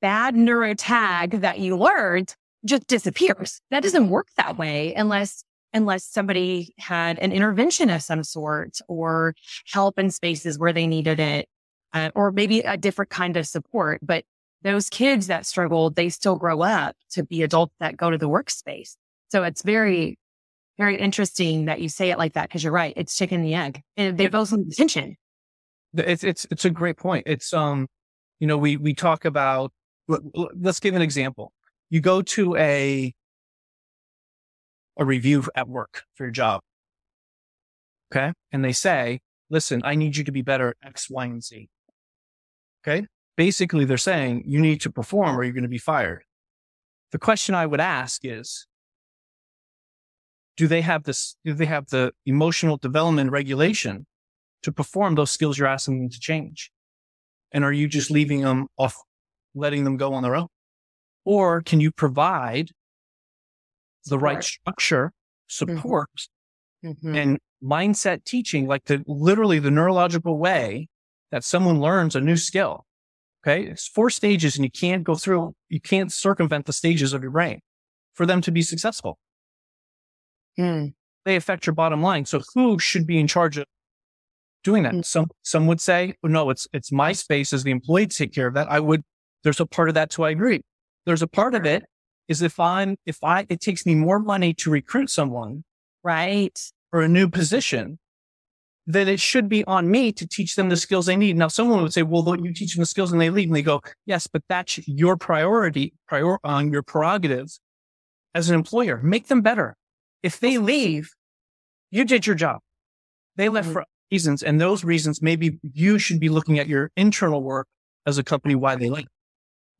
bad 0.00 0.36
neuro 0.36 0.74
tag 0.74 1.40
that 1.40 1.58
you 1.58 1.76
learned 1.76 2.34
just 2.64 2.86
disappears. 2.86 3.60
That 3.70 3.82
doesn't 3.82 4.08
work 4.08 4.28
that 4.36 4.56
way 4.56 4.94
unless 4.94 5.44
unless 5.72 6.04
somebody 6.04 6.72
had 6.78 7.18
an 7.18 7.32
intervention 7.32 7.90
of 7.90 8.00
some 8.00 8.22
sort 8.22 8.78
or 8.86 9.34
help 9.66 9.98
in 9.98 10.08
spaces 10.08 10.56
where 10.56 10.72
they 10.72 10.86
needed 10.86 11.18
it, 11.18 11.48
uh, 11.92 12.10
or 12.14 12.30
maybe 12.30 12.60
a 12.60 12.76
different 12.76 13.10
kind 13.10 13.36
of 13.36 13.44
support. 13.44 13.98
But 14.00 14.24
those 14.64 14.88
kids 14.88 15.28
that 15.28 15.46
struggled, 15.46 15.94
they 15.94 16.08
still 16.08 16.36
grow 16.36 16.62
up 16.62 16.96
to 17.10 17.22
be 17.22 17.42
adults 17.42 17.74
that 17.78 17.96
go 17.96 18.10
to 18.10 18.18
the 18.18 18.28
workspace. 18.28 18.96
So 19.28 19.44
it's 19.44 19.62
very, 19.62 20.18
very 20.78 20.96
interesting 20.96 21.66
that 21.66 21.80
you 21.80 21.88
say 21.88 22.10
it 22.10 22.18
like 22.18 22.32
that 22.32 22.48
because 22.48 22.64
you're 22.64 22.72
right. 22.72 22.94
It's 22.96 23.16
chicken 23.16 23.40
and 23.40 23.46
the 23.46 23.54
egg. 23.54 23.82
And 23.96 24.18
they 24.18 24.26
both 24.26 24.52
need 24.52 24.72
attention. 24.72 25.16
It's 25.92 26.24
it's 26.24 26.46
it's 26.50 26.64
a 26.64 26.70
great 26.70 26.96
point. 26.96 27.24
It's 27.26 27.52
um, 27.52 27.86
you 28.40 28.48
know, 28.48 28.58
we 28.58 28.76
we 28.76 28.94
talk 28.94 29.24
about. 29.24 29.70
Let's 30.06 30.80
give 30.80 30.94
an 30.94 31.02
example. 31.02 31.52
You 31.88 32.00
go 32.00 32.20
to 32.22 32.56
a 32.56 33.14
a 34.98 35.04
review 35.04 35.44
at 35.54 35.68
work 35.68 36.02
for 36.14 36.24
your 36.24 36.30
job. 36.32 36.62
Okay, 38.12 38.32
and 38.50 38.64
they 38.64 38.72
say, 38.72 39.20
"Listen, 39.50 39.82
I 39.84 39.94
need 39.94 40.16
you 40.16 40.24
to 40.24 40.32
be 40.32 40.42
better 40.42 40.70
at 40.70 40.88
X, 40.88 41.08
Y, 41.08 41.24
and 41.24 41.42
Z." 41.44 41.68
Okay, 42.82 43.06
basically 43.36 43.84
they're 43.84 43.96
saying 43.96 44.44
you 44.46 44.60
need 44.60 44.80
to 44.82 44.90
perform 44.90 45.38
or 45.38 45.44
you're 45.44 45.52
going 45.52 45.62
to 45.62 45.68
be 45.68 45.78
fired. 45.78 46.22
The 47.12 47.18
question 47.18 47.54
I 47.54 47.66
would 47.66 47.80
ask 47.80 48.24
is, 48.24 48.66
do 50.56 50.66
they 50.68 50.82
have 50.82 51.04
this, 51.04 51.36
do 51.44 51.52
they 51.52 51.64
have 51.66 51.88
the 51.88 52.12
emotional 52.26 52.76
development 52.76 53.30
regulation 53.30 54.06
to 54.62 54.72
perform 54.72 55.14
those 55.16 55.30
skills 55.30 55.58
you're 55.58 55.68
asking 55.68 55.98
them 56.00 56.10
to 56.10 56.20
change? 56.20 56.70
And 57.52 57.64
are 57.64 57.72
you 57.72 57.88
just 57.88 58.10
leaving 58.10 58.40
them 58.42 58.68
off, 58.78 58.96
letting 59.54 59.84
them 59.84 59.96
go 59.96 60.14
on 60.14 60.22
their 60.22 60.36
own? 60.36 60.48
Or 61.24 61.62
can 61.62 61.80
you 61.80 61.90
provide 61.90 62.70
the 64.06 64.18
right 64.18 64.42
structure, 64.44 65.12
Mm-hmm. 65.50 65.76
support, 65.76 66.08
Mhm. 66.84 67.16
and 67.16 67.38
mindset 67.62 68.24
teaching, 68.24 68.66
like 68.66 68.84
the 68.84 69.04
literally 69.06 69.58
the 69.58 69.70
neurological 69.70 70.38
way 70.38 70.88
that 71.30 71.44
someone 71.44 71.80
learns 71.80 72.16
a 72.16 72.20
new 72.20 72.36
skill? 72.36 72.86
Okay. 73.46 73.64
It's 73.64 73.86
four 73.86 74.08
stages 74.08 74.56
and 74.56 74.64
you 74.64 74.70
can't 74.70 75.04
go 75.04 75.14
through, 75.14 75.54
you 75.68 75.80
can't 75.80 76.10
circumvent 76.12 76.64
the 76.66 76.72
stages 76.72 77.12
of 77.12 77.22
your 77.22 77.30
brain 77.30 77.60
for 78.14 78.24
them 78.24 78.40
to 78.40 78.50
be 78.50 78.62
successful. 78.62 79.18
Mm. 80.58 80.94
They 81.24 81.36
affect 81.36 81.66
your 81.66 81.74
bottom 81.74 82.02
line. 82.02 82.24
So 82.24 82.40
who 82.54 82.78
should 82.78 83.06
be 83.06 83.18
in 83.18 83.26
charge 83.26 83.58
of 83.58 83.66
doing 84.62 84.82
that? 84.84 84.94
Mm. 84.94 85.04
Some, 85.04 85.26
some 85.42 85.66
would 85.66 85.80
say, 85.80 86.14
"Oh, 86.24 86.28
no, 86.28 86.48
it's, 86.50 86.66
it's 86.72 86.90
my 86.90 87.12
space 87.12 87.52
as 87.52 87.64
the 87.64 87.70
employee 87.70 88.06
to 88.06 88.16
take 88.16 88.32
care 88.32 88.46
of 88.46 88.54
that. 88.54 88.70
I 88.70 88.80
would, 88.80 89.02
there's 89.42 89.60
a 89.60 89.66
part 89.66 89.88
of 89.88 89.94
that 89.94 90.10
too. 90.10 90.24
I 90.24 90.30
agree. 90.30 90.62
There's 91.04 91.22
a 91.22 91.26
part 91.26 91.54
of 91.54 91.66
it 91.66 91.84
is 92.28 92.40
if 92.40 92.58
I'm, 92.58 92.96
if 93.04 93.22
I, 93.22 93.44
it 93.50 93.60
takes 93.60 93.84
me 93.84 93.94
more 93.94 94.18
money 94.18 94.54
to 94.54 94.70
recruit 94.70 95.10
someone 95.10 95.64
Right. 96.02 96.58
for 96.90 97.02
a 97.02 97.08
new 97.08 97.28
position, 97.28 97.98
then 98.86 99.08
it 99.08 99.18
should 99.20 99.48
be 99.48 99.64
on 99.64 99.90
me 99.90 100.12
to 100.12 100.26
teach 100.26 100.56
them 100.56 100.68
the 100.68 100.76
skills 100.76 101.06
they 101.06 101.16
need. 101.16 101.36
Now, 101.36 101.48
someone 101.48 101.82
would 101.82 101.92
say, 101.92 102.02
well, 102.02 102.36
you 102.38 102.52
teach 102.52 102.74
them 102.74 102.82
the 102.82 102.86
skills 102.86 103.12
and 103.12 103.20
they 103.20 103.30
leave. 103.30 103.48
And 103.48 103.56
they 103.56 103.62
go, 103.62 103.80
yes, 104.04 104.26
but 104.26 104.42
that's 104.48 104.86
your 104.86 105.16
priority, 105.16 105.94
prior 106.06 106.38
on 106.44 106.70
your 106.70 106.82
prerogative 106.82 107.48
as 108.34 108.50
an 108.50 108.54
employer. 108.54 109.00
Make 109.02 109.28
them 109.28 109.40
better. 109.40 109.76
If 110.22 110.40
they 110.40 110.58
leave, 110.58 111.10
you 111.90 112.04
did 112.04 112.26
your 112.26 112.36
job. 112.36 112.60
They 113.36 113.48
left 113.48 113.68
Mhm. 113.68 113.72
for 113.72 113.84
reasons 114.10 114.42
and 114.42 114.60
those 114.60 114.84
reasons, 114.84 115.22
maybe 115.22 115.58
you 115.62 115.98
should 115.98 116.20
be 116.20 116.28
looking 116.28 116.58
at 116.58 116.68
your 116.68 116.90
internal 116.96 117.42
work 117.42 117.66
as 118.06 118.18
a 118.18 118.22
company, 118.22 118.54
why 118.54 118.76
they 118.76 118.90
left. 118.90 119.08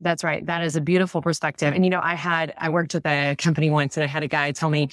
That's 0.01 0.23
right. 0.23 0.45
That 0.45 0.63
is 0.63 0.75
a 0.75 0.81
beautiful 0.81 1.21
perspective. 1.21 1.73
And 1.73 1.85
you 1.85 1.89
know, 1.89 2.01
I 2.03 2.15
had, 2.15 2.53
I 2.57 2.69
worked 2.69 2.93
with 2.93 3.05
a 3.05 3.35
company 3.37 3.69
once 3.69 3.95
and 3.97 4.03
I 4.03 4.07
had 4.07 4.23
a 4.23 4.27
guy 4.27 4.51
tell 4.51 4.69
me, 4.69 4.89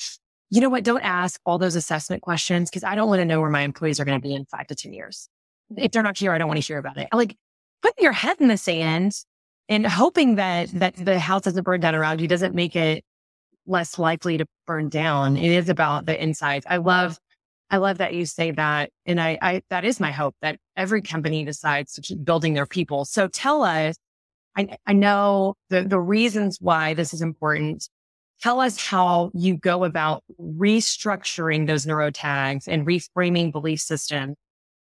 you 0.53 0.61
know 0.61 0.69
what, 0.69 0.85
don't 0.85 1.01
ask 1.01 1.41
all 1.47 1.57
those 1.57 1.77
assessment 1.77 2.21
questions 2.21 2.69
because 2.69 2.85
I 2.85 2.95
don't 2.95 3.09
want 3.09 3.21
to 3.21 3.25
know 3.25 3.41
where 3.41 3.49
my 3.49 3.63
employees 3.63 3.99
are 3.99 4.05
going 4.05 4.21
to 4.21 4.23
be 4.23 4.35
in 4.35 4.45
five 4.45 4.67
to 4.67 4.75
10 4.75 4.93
years. 4.93 5.31
If 5.71 5.77
mm-hmm. 5.77 5.87
they're 5.91 6.03
not 6.03 6.19
here, 6.19 6.31
I 6.31 6.37
don't 6.37 6.47
want 6.47 6.61
to 6.61 6.67
hear 6.67 6.77
about 6.77 6.99
it. 6.99 7.09
Like 7.11 7.37
putting 7.81 8.05
your 8.05 8.13
head 8.13 8.37
in 8.39 8.49
the 8.49 8.59
sand 8.59 9.15
and 9.71 9.87
hoping 9.87 10.35
that, 10.35 10.69
that 10.73 10.95
the 10.97 11.19
house 11.19 11.41
doesn't 11.41 11.63
burn 11.63 11.81
down 11.81 11.95
around 11.95 12.21
you 12.21 12.29
doesn't 12.29 12.55
make 12.55 12.77
it 12.77 13.03
less 13.67 13.99
likely 13.99 14.37
to 14.37 14.47
burn 14.67 14.91
down. 14.91 15.39
It 15.39 15.51
is 15.51 15.71
about 15.71 16.05
the 16.05 16.23
insides. 16.23 16.67
I 16.69 16.77
love, 16.77 17.19
I 17.71 17.79
love 17.79 17.97
that 17.97 18.13
you 18.13 18.27
say 18.27 18.51
that. 18.51 18.91
And 19.07 19.19
I, 19.23 19.39
I, 19.41 19.63
that 19.71 19.87
is 19.87 20.01
my 20.01 20.11
hope 20.11 20.37
that 20.43 20.59
every 20.77 21.01
company 21.01 21.47
decides 21.47 21.95
to 21.95 22.03
keep 22.03 22.23
building 22.27 22.53
their 22.53 22.67
people. 22.67 23.07
So 23.07 23.27
tell 23.27 23.63
us, 23.63 23.97
I, 24.55 24.77
I 24.87 24.93
know 24.93 25.55
the, 25.71 25.81
the 25.81 25.99
reasons 25.99 26.59
why 26.61 26.93
this 26.93 27.15
is 27.15 27.23
important. 27.23 27.89
Tell 28.43 28.61
us 28.61 28.77
how 28.77 29.31
you 29.35 29.57
go 29.57 29.85
about 29.85 30.25
restructuring 30.41 31.69
those 31.69 31.87
neurotags 31.87 32.67
and 32.67 32.85
reframing 32.85 33.53
belief 33.53 33.81
system 33.81 34.35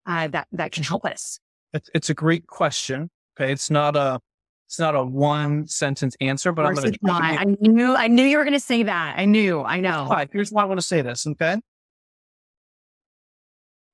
uh, 0.06 0.26
that 0.28 0.48
that 0.52 0.72
can 0.72 0.82
help 0.82 1.04
us. 1.04 1.38
It's, 1.94 2.10
a 2.10 2.14
great 2.14 2.46
question. 2.46 3.10
Okay. 3.36 3.52
It's 3.52 3.70
not 3.70 3.96
a, 3.96 4.20
it's 4.66 4.78
not 4.78 4.94
a 4.94 5.04
one 5.04 5.66
sentence 5.66 6.16
answer, 6.20 6.52
but 6.52 6.66
I'm 6.66 6.74
going 6.74 6.96
not. 7.02 7.22
I 7.22 7.44
knew 7.44 7.94
I 7.94 8.08
knew 8.08 8.24
you 8.24 8.38
were 8.38 8.44
going 8.44 8.54
to 8.54 8.60
say 8.60 8.82
that. 8.82 9.14
I 9.18 9.24
knew. 9.24 9.62
I 9.62 9.80
know. 9.80 10.24
Here's 10.32 10.50
why 10.50 10.62
I 10.62 10.64
want 10.66 10.80
to 10.80 10.86
say 10.86 11.02
this. 11.02 11.26
Okay. 11.26 11.56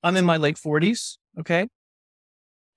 I'm 0.03 0.17
in 0.17 0.25
my 0.25 0.39
late 0.39 0.57
forties. 0.57 1.19
Okay. 1.39 1.69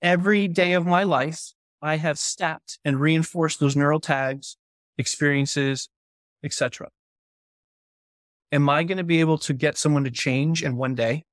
Every 0.01 0.49
day 0.49 0.73
of 0.73 0.85
my 0.85 1.03
life, 1.03 1.53
I 1.81 1.95
have 1.95 2.19
stepped 2.19 2.79
and 2.83 2.99
reinforced 2.99 3.61
those 3.61 3.75
neural 3.75 4.01
tags, 4.01 4.57
experiences, 4.97 5.87
etc. 6.43 6.89
Am 8.51 8.69
I 8.69 8.83
going 8.83 8.97
to 8.97 9.03
be 9.03 9.19
able 9.19 9.37
to 9.39 9.53
get 9.53 9.77
someone 9.77 10.03
to 10.03 10.11
change 10.11 10.63
in 10.63 10.75
one 10.77 10.95
day? 10.95 11.23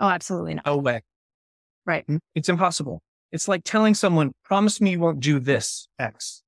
Oh, 0.00 0.08
absolutely 0.08 0.54
not. 0.54 0.66
No 0.66 0.76
way. 0.76 1.02
Right. 1.86 2.04
Hmm? 2.06 2.16
It's 2.34 2.48
impossible. 2.48 3.00
It's 3.30 3.46
like 3.48 3.62
telling 3.64 3.94
someone, 3.94 4.32
promise 4.44 4.80
me 4.80 4.92
you 4.92 5.00
won't 5.00 5.20
do 5.20 5.38
this 5.38 5.88
X. 5.98 6.42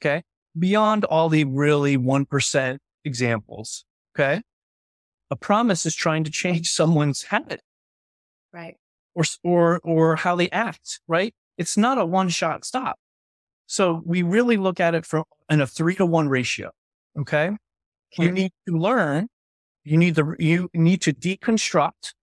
Okay. 0.00 0.22
Beyond 0.58 1.04
all 1.04 1.28
the 1.28 1.44
really 1.44 1.96
1% 1.96 2.78
examples. 3.04 3.84
Okay. 4.16 4.42
A 5.30 5.36
promise 5.36 5.86
is 5.86 5.94
trying 5.94 6.24
to 6.24 6.30
change 6.30 6.70
someone's 6.72 7.22
habit 7.24 7.60
Right. 8.52 8.76
or, 9.14 9.24
or, 9.42 9.80
or 9.82 10.16
how 10.16 10.36
they 10.36 10.48
act, 10.50 11.00
right? 11.08 11.34
It's 11.58 11.76
not 11.76 11.98
a 11.98 12.04
one 12.06 12.28
shot 12.28 12.64
stop. 12.64 12.98
So 13.66 14.02
we 14.04 14.22
really 14.22 14.56
look 14.56 14.78
at 14.78 14.94
it 14.94 15.06
from 15.06 15.24
in 15.50 15.60
a 15.60 15.66
three 15.66 15.94
to 15.96 16.06
one 16.06 16.28
ratio. 16.28 16.70
Okay. 17.18 17.56
You 18.18 18.30
need 18.30 18.52
to 18.68 18.76
learn. 18.76 19.28
You 19.82 19.96
need 19.96 20.14
the, 20.14 20.34
you 20.38 20.68
need 20.72 21.02
to 21.02 21.12
deconstruct 21.12 22.14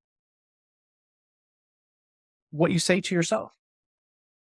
what 2.52 2.72
you 2.72 2.80
say 2.80 3.02
to 3.02 3.16
yourself, 3.16 3.52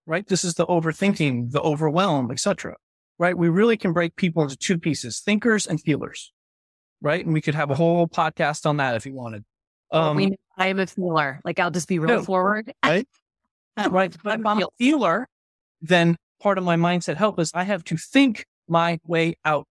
right? 0.07 0.27
This 0.27 0.45
is 0.45 0.55
the 0.55 0.67
overthinking, 0.67 1.53
the 1.53 1.61
overwhelm, 1.61 2.31
etc. 2.31 2.77
Right? 3.19 3.37
We 3.37 3.49
really 3.49 3.77
can 3.77 3.93
break 3.93 4.17
people 4.17 4.43
into 4.43 4.57
two 4.57 4.79
pieces: 4.79 5.21
thinkers 5.21 5.67
and 5.67 5.81
feelers, 5.81 6.33
right? 7.01 7.25
And 7.25 7.35
we 7.35 7.41
could 7.41 7.55
have 7.55 7.71
a 7.71 7.75
whole 7.75 8.07
podcast 8.07 8.67
on 8.67 8.77
that 8.79 8.95
if 8.95 9.07
you 9.07 9.15
wanted. 9.15 9.45
Um, 9.91 10.17
we, 10.17 10.37
I 10.57 10.69
am 10.69 10.79
a 10.79 10.87
feeler. 10.87 11.41
Like 11.45 11.59
I'll 11.59 11.71
just 11.71 11.89
be 11.89 11.99
real 11.99 12.19
No. 12.19 12.23
forward. 12.23 12.73
right? 12.85 13.07
But 13.77 14.15
if 14.15 14.47
I'm 14.47 14.63
a 14.63 14.67
feeler, 14.79 15.29
then 15.81 16.17
part 16.41 16.59
of 16.59 16.65
my 16.65 16.77
mindset 16.77 17.17
help 17.17 17.39
is 17.39 17.51
I 17.55 17.65
have 17.65 17.85
to 17.85 17.97
think 17.97 18.45
my 18.69 18.99
way 19.07 19.37
out. 19.45 19.67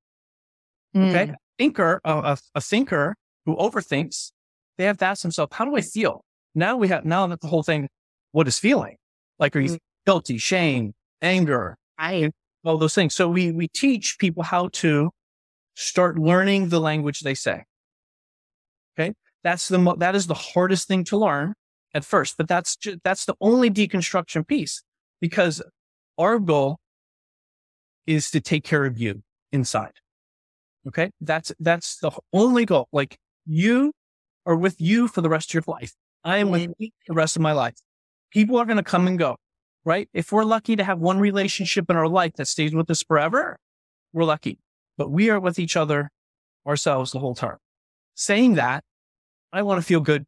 Okay. 0.95 1.27
Mm, 1.27 1.35
Thinker, 1.57 2.01
a, 2.03 2.11
a, 2.11 2.37
a 2.55 2.61
thinker 2.61 3.15
who 3.45 3.55
overthinks, 3.55 4.31
they 4.77 4.85
have 4.85 4.97
to 4.97 5.05
ask 5.05 5.21
themselves, 5.21 5.55
how 5.55 5.65
do 5.65 5.75
I 5.75 5.81
feel? 5.81 6.23
Now 6.55 6.77
we 6.77 6.87
have, 6.89 7.03
now 7.05 7.25
that 7.27 7.41
the 7.41 7.47
whole 7.47 7.63
thing, 7.63 7.89
what 8.31 8.47
is 8.47 8.59
feeling? 8.59 8.95
Like, 9.39 9.55
are 9.55 9.59
you 9.59 9.71
Mm. 9.71 9.79
guilty, 10.05 10.37
shame, 10.37 10.93
anger, 11.21 11.77
Right. 11.99 12.31
all 12.63 12.77
those 12.77 12.93
things. 12.93 13.13
So 13.15 13.27
we, 13.27 13.51
we 13.51 13.67
teach 13.69 14.17
people 14.19 14.43
how 14.43 14.69
to 14.73 15.11
start 15.75 16.17
learning 16.17 16.69
the 16.69 16.79
language 16.79 17.21
they 17.21 17.33
say. 17.33 17.63
Okay. 18.97 19.13
That's 19.43 19.67
the, 19.67 19.77
mo- 19.79 19.95
that 19.97 20.15
is 20.15 20.27
the 20.27 20.33
hardest 20.33 20.87
thing 20.87 21.03
to 21.05 21.17
learn 21.17 21.53
at 21.93 22.03
first, 22.05 22.35
but 22.37 22.47
that's, 22.47 22.75
ju- 22.75 22.97
that's 23.03 23.25
the 23.25 23.35
only 23.41 23.69
deconstruction 23.69 24.47
piece 24.47 24.83
because 25.21 25.61
our 26.17 26.39
goal 26.39 26.77
is 28.05 28.31
to 28.31 28.39
take 28.41 28.63
care 28.63 28.85
of 28.85 28.97
you 28.97 29.23
inside. 29.51 29.93
Okay. 30.87 31.11
That's, 31.21 31.51
that's 31.59 31.97
the 31.97 32.11
only 32.33 32.65
goal. 32.65 32.87
Like 32.91 33.17
you 33.45 33.93
are 34.45 34.55
with 34.55 34.79
you 34.79 35.07
for 35.07 35.21
the 35.21 35.29
rest 35.29 35.49
of 35.49 35.53
your 35.53 35.63
life. 35.67 35.93
I 36.23 36.37
am 36.37 36.49
with 36.49 36.61
mm-hmm. 36.63 36.71
you 36.77 36.89
the 37.07 37.13
rest 37.13 37.35
of 37.35 37.41
my 37.41 37.51
life. 37.51 37.75
People 38.31 38.57
are 38.57 38.65
going 38.65 38.77
to 38.77 38.83
come 38.83 39.07
and 39.07 39.17
go, 39.17 39.37
right? 39.85 40.09
If 40.13 40.31
we're 40.31 40.43
lucky 40.43 40.75
to 40.75 40.83
have 40.83 40.99
one 40.99 41.19
relationship 41.19 41.89
in 41.89 41.95
our 41.95 42.07
life 42.07 42.33
that 42.33 42.47
stays 42.47 42.73
with 42.73 42.89
us 42.89 43.03
forever, 43.03 43.57
we're 44.13 44.25
lucky, 44.25 44.59
but 44.97 45.09
we 45.09 45.29
are 45.29 45.39
with 45.39 45.59
each 45.59 45.75
other 45.75 46.09
ourselves 46.65 47.11
the 47.11 47.19
whole 47.19 47.35
time. 47.35 47.57
Saying 48.15 48.55
that, 48.55 48.83
I 49.53 49.61
want 49.61 49.79
to 49.79 49.85
feel 49.85 50.01
good. 50.01 50.25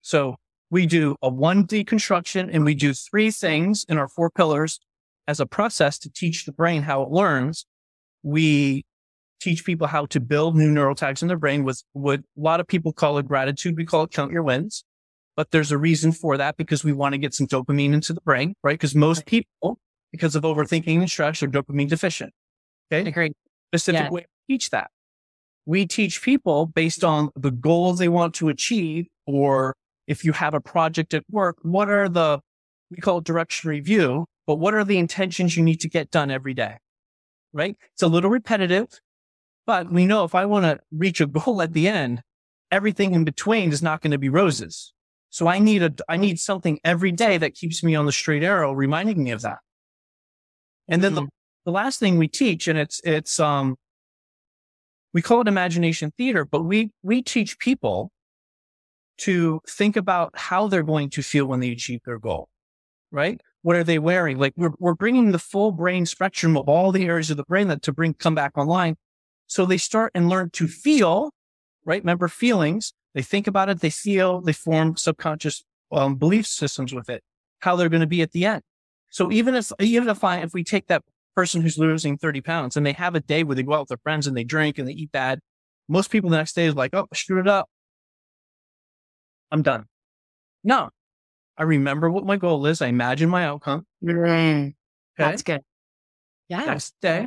So 0.00 0.36
we 0.70 0.86
do 0.86 1.16
a 1.20 1.28
one 1.28 1.66
deconstruction 1.66 2.48
and 2.50 2.64
we 2.64 2.74
do 2.74 2.94
three 2.94 3.30
things 3.30 3.84
in 3.88 3.98
our 3.98 4.08
four 4.08 4.30
pillars 4.30 4.80
as 5.28 5.38
a 5.38 5.46
process 5.46 5.98
to 5.98 6.10
teach 6.10 6.46
the 6.46 6.52
brain 6.52 6.82
how 6.82 7.02
it 7.02 7.10
learns. 7.10 7.66
We 8.22 8.84
teach 9.42 9.64
people 9.64 9.86
how 9.86 10.06
to 10.06 10.20
build 10.20 10.56
new 10.56 10.70
neural 10.70 10.94
tags 10.94 11.22
in 11.22 11.28
their 11.28 11.36
brain 11.36 11.64
with 11.64 11.82
what 11.92 12.20
a 12.20 12.22
lot 12.40 12.60
of 12.60 12.66
people 12.66 12.92
call 12.92 13.18
it 13.18 13.26
gratitude. 13.26 13.76
We 13.76 13.84
call 13.84 14.04
it 14.04 14.12
count 14.12 14.32
your 14.32 14.42
wins, 14.42 14.84
but 15.36 15.50
there's 15.50 15.72
a 15.72 15.78
reason 15.78 16.12
for 16.12 16.36
that 16.36 16.56
because 16.56 16.84
we 16.84 16.92
want 16.92 17.14
to 17.14 17.18
get 17.18 17.34
some 17.34 17.46
dopamine 17.46 17.92
into 17.92 18.12
the 18.12 18.20
brain, 18.20 18.54
right? 18.62 18.74
Because 18.74 18.94
most 18.94 19.26
people 19.26 19.78
because 20.12 20.36
of 20.36 20.42
overthinking 20.42 20.98
and 20.98 21.10
stress 21.10 21.42
are 21.42 21.48
dopamine 21.48 21.88
deficient. 21.88 22.32
Okay. 22.92 23.08
Agreed. 23.08 23.32
Specific 23.70 24.02
Yeah. 24.02 24.10
way 24.10 24.20
to 24.20 24.28
teach 24.48 24.70
that. 24.70 24.90
We 25.64 25.86
teach 25.86 26.22
people 26.22 26.66
based 26.66 27.02
on 27.02 27.30
the 27.34 27.50
goals 27.50 27.98
they 27.98 28.08
want 28.08 28.34
to 28.34 28.48
achieve, 28.48 29.06
or 29.26 29.74
if 30.06 30.24
you 30.24 30.32
have 30.32 30.52
a 30.54 30.60
project 30.60 31.14
at 31.14 31.24
work, 31.30 31.56
what 31.62 31.88
are 31.88 32.08
the, 32.08 32.40
we 32.90 32.98
call 32.98 33.18
it 33.18 33.24
direction 33.24 33.70
review, 33.70 34.26
but 34.46 34.56
what 34.56 34.74
are 34.74 34.84
the 34.84 34.98
intentions 34.98 35.56
you 35.56 35.62
need 35.62 35.80
to 35.80 35.88
get 35.88 36.10
done 36.10 36.30
every 36.30 36.52
day? 36.52 36.76
Right? 37.54 37.76
It's 37.94 38.02
a 38.02 38.08
little 38.08 38.28
repetitive, 38.30 38.88
but 39.66 39.92
we 39.92 40.06
know 40.06 40.24
if 40.24 40.34
I 40.34 40.44
want 40.44 40.64
to 40.64 40.80
reach 40.90 41.20
a 41.20 41.26
goal 41.26 41.62
at 41.62 41.72
the 41.72 41.88
end, 41.88 42.22
everything 42.70 43.14
in 43.14 43.24
between 43.24 43.72
is 43.72 43.82
not 43.82 44.00
going 44.00 44.10
to 44.10 44.18
be 44.18 44.28
roses. 44.28 44.92
So 45.30 45.46
I 45.46 45.58
need 45.58 45.82
a, 45.82 45.92
I 46.08 46.16
need 46.16 46.38
something 46.38 46.78
every 46.84 47.12
day 47.12 47.38
that 47.38 47.54
keeps 47.54 47.82
me 47.82 47.94
on 47.94 48.06
the 48.06 48.12
straight 48.12 48.42
arrow, 48.42 48.72
reminding 48.72 49.22
me 49.22 49.30
of 49.30 49.42
that. 49.42 49.58
And 50.88 51.02
then 51.02 51.14
the, 51.14 51.26
the 51.64 51.70
last 51.70 52.00
thing 52.00 52.18
we 52.18 52.28
teach, 52.28 52.68
and 52.68 52.78
it's, 52.78 53.00
it's, 53.04 53.40
um, 53.40 53.76
we 55.14 55.22
call 55.22 55.40
it 55.40 55.48
imagination 55.48 56.12
theater, 56.18 56.44
but 56.44 56.64
we, 56.64 56.90
we 57.02 57.22
teach 57.22 57.58
people 57.58 58.10
to 59.18 59.60
think 59.68 59.96
about 59.96 60.32
how 60.34 60.68
they're 60.68 60.82
going 60.82 61.08
to 61.10 61.22
feel 61.22 61.46
when 61.46 61.60
they 61.60 61.70
achieve 61.70 62.00
their 62.04 62.18
goal, 62.18 62.48
right? 63.10 63.40
What 63.62 63.76
are 63.76 63.84
they 63.84 63.98
wearing? 63.98 64.38
Like 64.38 64.54
we're, 64.56 64.72
we're 64.78 64.94
bringing 64.94 65.32
the 65.32 65.38
full 65.38 65.70
brain 65.70 66.04
spectrum 66.06 66.56
of 66.56 66.68
all 66.68 66.92
the 66.92 67.06
areas 67.06 67.30
of 67.30 67.36
the 67.36 67.44
brain 67.44 67.68
that 67.68 67.82
to 67.82 67.92
bring, 67.92 68.14
come 68.14 68.34
back 68.34 68.58
online. 68.58 68.96
So 69.52 69.66
they 69.66 69.76
start 69.76 70.12
and 70.14 70.30
learn 70.30 70.48
to 70.54 70.66
feel, 70.66 71.30
right? 71.84 72.00
Remember 72.00 72.26
feelings. 72.26 72.94
They 73.12 73.20
think 73.20 73.46
about 73.46 73.68
it. 73.68 73.80
They 73.80 73.90
feel, 73.90 74.40
they 74.40 74.54
form 74.54 74.96
subconscious 74.96 75.62
um, 75.92 76.14
belief 76.14 76.46
systems 76.46 76.94
with 76.94 77.10
it, 77.10 77.22
how 77.58 77.76
they're 77.76 77.90
going 77.90 78.00
to 78.00 78.06
be 78.06 78.22
at 78.22 78.32
the 78.32 78.46
end. 78.46 78.62
So 79.10 79.30
even 79.30 79.54
if, 79.54 79.70
even 79.78 80.08
if 80.08 80.24
I, 80.24 80.38
if 80.38 80.54
we 80.54 80.64
take 80.64 80.86
that 80.86 81.02
person 81.36 81.60
who's 81.60 81.76
losing 81.76 82.16
30 82.16 82.40
pounds 82.40 82.78
and 82.78 82.86
they 82.86 82.94
have 82.94 83.14
a 83.14 83.20
day 83.20 83.44
where 83.44 83.54
they 83.54 83.62
go 83.62 83.74
out 83.74 83.80
with 83.80 83.88
their 83.88 84.00
friends 84.02 84.26
and 84.26 84.34
they 84.34 84.42
drink 84.42 84.78
and 84.78 84.88
they 84.88 84.92
eat 84.92 85.12
bad, 85.12 85.38
most 85.86 86.10
people 86.10 86.30
the 86.30 86.38
next 86.38 86.54
day 86.54 86.64
is 86.64 86.74
like, 86.74 86.94
oh, 86.94 87.06
I 87.12 87.14
screwed 87.14 87.46
it 87.46 87.48
up. 87.48 87.68
I'm 89.50 89.60
done. 89.60 89.84
No, 90.64 90.88
I 91.58 91.64
remember 91.64 92.10
what 92.10 92.24
my 92.24 92.38
goal 92.38 92.64
is. 92.64 92.80
I 92.80 92.86
imagine 92.86 93.28
my 93.28 93.44
outcome. 93.44 93.84
Okay. 95.20 95.28
That's 95.30 95.42
good. 95.42 95.60
Yeah. 96.48 96.64
Next 96.64 96.94
day, 97.02 97.26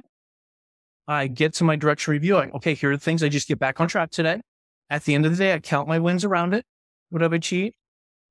I 1.08 1.28
get 1.28 1.54
to 1.56 1.64
my 1.64 1.76
direction 1.76 2.12
review. 2.12 2.38
I, 2.38 2.50
okay, 2.52 2.74
here 2.74 2.92
are 2.92 2.98
the 2.98 3.02
things 3.02 3.22
I 3.24 3.30
just 3.30 3.48
get 3.48 3.60
back 3.60 3.80
on 3.80 3.88
track 3.88 4.12
today. 4.12 4.42
At 4.90 5.04
the 5.04 5.16
end 5.16 5.26
of 5.26 5.32
the 5.32 5.38
day, 5.38 5.54
I 5.54 5.60
count 5.60 5.88
my 5.88 6.00
wins 6.00 6.24
around 6.24 6.54
it. 6.54 6.66
What 7.10 7.22
I've 7.24 7.34
achieved. 7.34 7.76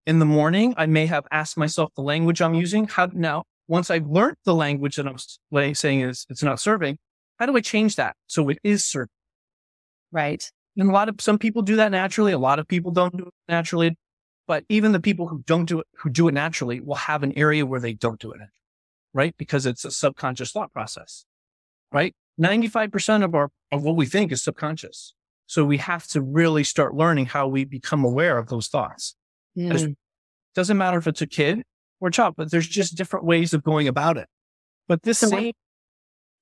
In 0.07 0.19
the 0.19 0.26
morning, 0.26 0.75
I 0.76 0.87
may 0.87 1.07
have 1.07 1.25
asked 1.31 1.57
myself 1.57 1.93
the 1.97 2.02
language 2.02 2.43
I'm 2.43 2.54
using. 2.54 2.87
How 2.87 3.09
now, 3.12 3.45
once 3.69 3.90
I've 3.90 4.07
learned 4.07 4.37
the 4.45 4.54
language 4.54 4.97
that 4.97 5.07
I'm 5.07 5.75
saying 5.75 6.00
is 6.00 6.26
it's 6.28 6.43
not 6.43 6.61
serving, 6.61 6.99
how 7.38 7.47
do 7.47 7.57
I 7.57 7.61
change 7.61 7.97
that 7.97 8.14
so 8.26 8.49
it 8.49 8.59
is 8.62 8.85
serving? 8.85 9.09
Right. 10.12 10.49
And 10.76 10.90
a 10.90 10.93
lot 10.93 11.09
of 11.09 11.21
some 11.21 11.38
people 11.38 11.62
do 11.62 11.76
that 11.76 11.90
naturally. 11.90 12.33
A 12.33 12.38
lot 12.38 12.59
of 12.59 12.69
people 12.69 12.90
don't 12.90 13.16
do 13.16 13.25
it 13.25 13.33
naturally. 13.49 13.97
But 14.47 14.64
even 14.69 14.93
the 14.93 15.00
people 15.00 15.28
who 15.28 15.43
don't 15.47 15.64
do 15.64 15.81
it, 15.81 15.87
who 15.99 16.11
do 16.11 16.28
it 16.28 16.33
naturally 16.33 16.81
will 16.81 16.97
have 16.97 17.23
an 17.23 17.33
area 17.38 17.64
where 17.64 17.81
they 17.81 17.95
don't 17.95 18.21
do 18.21 18.33
it, 18.33 18.40
right? 19.14 19.35
Because 19.38 19.64
it's 19.64 19.85
a 19.85 19.90
subconscious 19.90 20.52
thought 20.52 20.73
process, 20.73 21.25
right? 21.90 22.14
95% 22.40 23.24
of 23.24 23.34
our, 23.34 23.50
of 23.70 23.82
what 23.82 23.96
we 23.96 24.06
think 24.06 24.32
is 24.32 24.42
subconscious. 24.42 25.14
So 25.46 25.64
we 25.64 25.78
have 25.78 26.06
to 26.08 26.22
really 26.22 26.64
start 26.64 26.94
learning 26.94 27.26
how 27.26 27.46
we 27.46 27.64
become 27.64 28.04
aware 28.04 28.38
of 28.38 28.48
those 28.48 28.68
thoughts. 28.68 29.14
Mm. 29.56 29.94
Doesn't 30.54 30.78
matter 30.78 30.98
if 30.98 31.06
it's 31.06 31.22
a 31.22 31.26
kid 31.26 31.62
or 32.00 32.08
a 32.08 32.12
child, 32.12 32.34
but 32.36 32.50
there's 32.50 32.66
just 32.66 32.96
different 32.96 33.24
ways 33.24 33.52
of 33.52 33.62
going 33.62 33.88
about 33.88 34.16
it. 34.16 34.28
But 34.88 35.02
this 35.02 35.18
So 35.18 35.28
same 35.28 35.52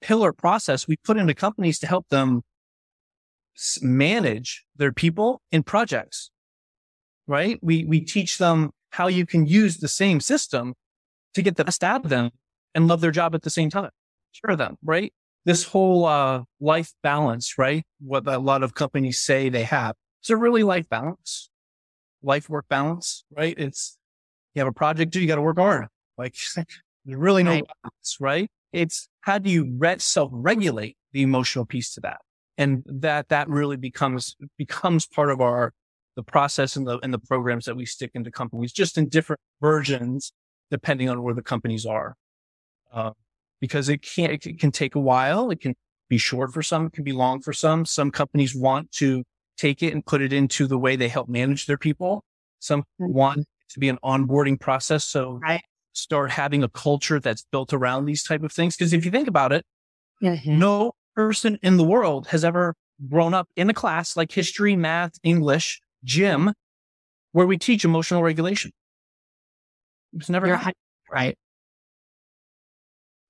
pillar 0.01 0.33
process 0.33 0.87
we 0.87 0.97
put 0.97 1.17
into 1.17 1.35
companies 1.35 1.79
to 1.81 1.87
help 1.87 2.09
them 2.09 2.43
manage 3.81 4.65
their 4.77 4.93
people 4.93 5.41
in 5.51 5.63
projects, 5.63 6.31
right? 7.27 7.59
We, 7.63 7.85
we 7.85 8.01
teach 8.01 8.39
them 8.39 8.71
how 8.91 9.09
you 9.09 9.27
can 9.27 9.47
use 9.47 9.79
the 9.79 9.89
same 9.89 10.21
system 10.21 10.75
to 11.35 11.43
get 11.43 11.57
the 11.57 11.65
best 11.65 11.83
out 11.83 12.05
of 12.05 12.11
them 12.11 12.31
and 12.75 12.89
love 12.89 13.01
their 13.01 13.11
job 13.11 13.35
at 13.35 13.43
the 13.43 13.51
same 13.51 13.71
time. 13.71 13.91
Sure 14.33 14.57
them, 14.57 14.77
right? 14.83 15.13
This 15.45 15.65
whole, 15.65 16.05
uh, 16.05 16.45
life 16.61 16.93
balance, 17.03 17.59
right? 17.59 17.85
What 18.01 18.27
a 18.27 18.39
lot 18.39 18.63
of 18.63 18.75
companies 18.75 19.19
say 19.21 19.49
they 19.49 19.65
have. 19.65 19.97
Is 20.23 20.29
there 20.29 20.37
really 20.37 20.63
life 20.63 20.89
balance? 20.89 21.51
Life 22.23 22.49
work 22.49 22.67
balance, 22.69 23.25
right? 23.37 23.55
It's, 23.59 23.99
you 24.55 24.61
have 24.61 24.69
a 24.69 24.73
project, 24.73 25.15
you 25.17 25.27
got 25.27 25.37
to 25.37 25.43
work 25.43 25.59
hard. 25.59 25.87
Like 26.17 26.37
there's 26.55 26.67
really 27.07 27.43
no 27.43 27.51
Right. 27.53 27.65
balance, 27.83 28.17
right? 28.21 28.49
It's 28.73 29.09
how 29.23 29.39
do 29.39 29.51
you 29.51 29.75
re- 29.77 29.99
self-regulate 29.99 30.97
the 31.13 31.23
emotional 31.23 31.67
piece 31.67 31.93
to 31.95 32.01
that? 32.03 32.19
And 32.57 32.85
that, 32.87 33.29
that 33.31 33.49
really 33.49 33.77
becomes, 33.77 34.37
becomes 34.57 35.07
part 35.07 35.31
of 35.31 35.41
our, 35.41 35.73
the 36.15 36.23
process 36.23 36.77
and 36.77 36.87
the, 36.87 36.99
and 37.03 37.13
the 37.13 37.19
programs 37.19 37.65
that 37.65 37.75
we 37.75 37.87
stick 37.87 38.11
into 38.15 38.31
companies, 38.31 38.73
just 38.73 38.97
in 38.99 39.09
different 39.09 39.41
versions, 39.61 40.33
depending 40.71 41.09
on 41.09 41.23
where 41.23 41.35
the 41.35 41.43
companies 41.43 41.85
are. 41.87 42.15
Uh, 42.93 43.13
because 43.63 43.89
it 43.89 44.03
can, 44.03 44.29
it 44.33 44.59
can 44.59 44.73
take 44.73 44.97
a 44.97 45.01
while. 45.01 45.51
It 45.53 45.61
can 45.61 45.77
be 46.11 46.19
short 46.19 46.53
for 46.53 46.65
some. 46.65 46.87
It 46.87 46.93
can 46.95 47.05
be 47.05 47.13
long 47.13 47.41
for 47.41 47.53
some. 47.53 47.87
Some 47.87 48.11
companies 48.11 48.57
want 48.57 48.91
to 48.95 49.23
take 49.57 49.85
it 49.85 49.95
and 49.95 50.05
put 50.05 50.21
it 50.21 50.33
into 50.33 50.67
the 50.67 50.77
way 50.77 50.97
they 50.97 51.07
help 51.07 51.29
manage 51.29 51.67
their 51.67 51.79
people. 51.79 52.25
Some 52.59 52.83
want 52.99 53.47
to 53.71 53.79
be 53.79 53.89
an 53.89 53.99
onboarding 54.03 54.59
process. 54.59 55.05
So 55.05 55.39
Right. 55.41 55.63
start 55.93 56.33
having 56.33 56.65
a 56.65 56.69
culture 56.69 57.21
that's 57.21 57.47
built 57.53 57.73
around 57.73 58.07
these 58.07 58.25
type 58.25 58.43
of 58.43 58.51
things. 58.53 58.77
Because 58.77 58.93
if 58.93 59.05
you 59.05 59.13
think 59.13 59.29
about 59.29 59.53
it, 59.53 59.65
Mhm. 60.21 60.59
no 60.59 60.93
person 61.15 61.57
in 61.63 61.77
the 61.77 61.85
world 61.85 62.27
has 62.29 62.45
ever 62.45 62.75
grown 63.09 63.33
up 63.33 63.49
in 63.55 63.71
a 63.71 63.75
class 63.75 64.17
like 64.17 64.33
history, 64.33 64.75
math, 64.75 65.13
English, 65.23 65.81
gym, 66.03 66.53
where 67.31 67.47
we 67.47 67.57
teach 67.57 67.85
emotional 67.85 68.25
regulation. 68.25 68.73
It's 70.15 70.29
never 70.29 70.59
right. 71.13 71.39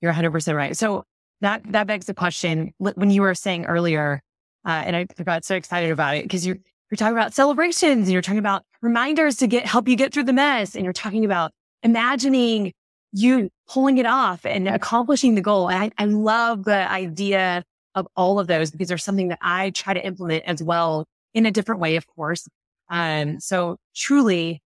You're 0.03 0.13
100% 0.13 0.55
right. 0.55 0.77
So 0.77 1.05
that, 1.41 1.63
that 1.73 1.87
begs 1.87 2.07
the 2.07 2.15
question 2.15 2.75
when 2.79 3.11
you 3.11 3.23
were 3.23 3.35
saying 3.35 3.65
earlier, 3.67 4.21
uh, 4.67 4.83
and 4.85 4.97
I 4.97 5.05
got 5.05 5.45
so 5.45 5.55
excited 5.55 5.91
about 5.91 6.17
it 6.17 6.25
because 6.25 6.47
you're, 6.47 6.57
you're 6.91 6.97
talking 6.97 7.17
about 7.17 7.33
celebrations 7.33 8.07
and 8.07 8.13
you're 8.13 8.21
talking 8.21 8.39
about 8.39 8.65
reminders 8.83 9.37
to 9.37 9.47
get, 9.47 9.65
help 9.65 9.89
you 9.89 9.97
get 9.97 10.13
through 10.13 10.25
the 10.25 10.33
mess. 10.33 10.75
And 10.75 10.85
you're 10.85 10.93
talking 10.93 11.25
about 11.25 11.53
imagining 11.83 12.73
you 13.13 13.51
pulling 13.69 13.99
it 13.99 14.07
off 14.07 14.45
and 14.45 14.69
accomplishing 14.69 15.35
the 15.35 15.41
goal. 15.41 15.69
And 15.69 15.85
I, 15.85 16.03
I 16.03 16.07
love 16.07 16.65
the 16.65 16.91
idea 16.91 17.65
of 17.95 18.07
all 18.17 18.39
of 18.39 18.47
those 18.47 18.71
because 18.71 18.89
there's 18.89 19.05
something 19.05 19.29
that 19.29 19.39
I 19.41 19.71
try 19.71 19.95
to 19.95 20.05
implement 20.05 20.45
as 20.45 20.63
well 20.63 21.07
in 21.35 21.47
a 21.47 21.51
different 21.51 21.81
way, 21.81 21.97
of 21.97 22.07
course. 22.07 22.49
Um, 22.89 23.41
so 23.41 23.77
truly, 23.95 24.63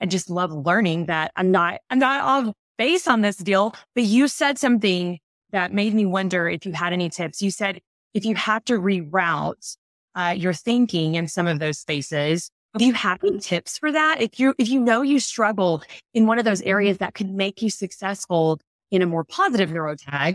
I 0.00 0.06
just 0.06 0.30
love 0.30 0.52
learning 0.52 1.06
that 1.06 1.32
I'm 1.36 1.50
not, 1.50 1.80
I'm 1.90 1.98
not 1.98 2.22
off 2.22 2.54
base 2.80 3.06
on 3.06 3.20
this 3.20 3.36
deal, 3.36 3.74
but 3.94 4.04
you 4.04 4.26
said 4.26 4.56
something 4.58 5.18
that 5.50 5.70
made 5.74 5.92
me 5.92 6.06
wonder 6.06 6.48
if 6.48 6.64
you 6.64 6.72
had 6.72 6.94
any 6.94 7.10
tips. 7.10 7.42
You 7.42 7.50
said 7.50 7.80
if 8.14 8.24
you 8.24 8.34
have 8.36 8.64
to 8.64 8.80
reroute 8.80 9.76
uh, 10.14 10.34
your 10.34 10.54
thinking 10.54 11.14
in 11.14 11.28
some 11.28 11.46
of 11.46 11.58
those 11.58 11.78
spaces, 11.78 12.50
do 12.78 12.86
you 12.86 12.94
have 12.94 13.22
any 13.22 13.38
tips 13.38 13.76
for 13.76 13.92
that? 13.92 14.22
If 14.22 14.40
you 14.40 14.54
if 14.56 14.70
you 14.70 14.80
know 14.80 15.02
you 15.02 15.20
struggle 15.20 15.82
in 16.14 16.26
one 16.26 16.38
of 16.38 16.46
those 16.46 16.62
areas 16.62 16.98
that 16.98 17.12
could 17.14 17.30
make 17.30 17.60
you 17.60 17.68
successful 17.68 18.58
in 18.90 19.02
a 19.02 19.06
more 19.06 19.24
positive 19.24 19.68
neurotag, 19.68 20.34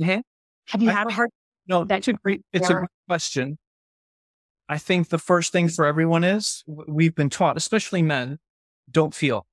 Mhm. 0.00 0.22
have 0.68 0.82
you 0.82 0.90
I- 0.90 0.92
had 0.92 1.06
a 1.06 1.12
hard? 1.12 1.30
No, 1.68 1.84
that's 1.84 2.08
a 2.08 2.14
great, 2.14 2.42
it's 2.52 2.68
a 2.68 2.74
great 2.74 2.88
question. 3.08 3.56
I 4.68 4.78
think 4.78 5.10
the 5.10 5.18
first 5.18 5.52
thing 5.52 5.68
for 5.68 5.84
everyone 5.86 6.24
is 6.24 6.64
we've 6.66 7.14
been 7.14 7.30
taught, 7.30 7.56
especially 7.56 8.02
men, 8.02 8.38
don't 8.90 9.14
feel. 9.14 9.46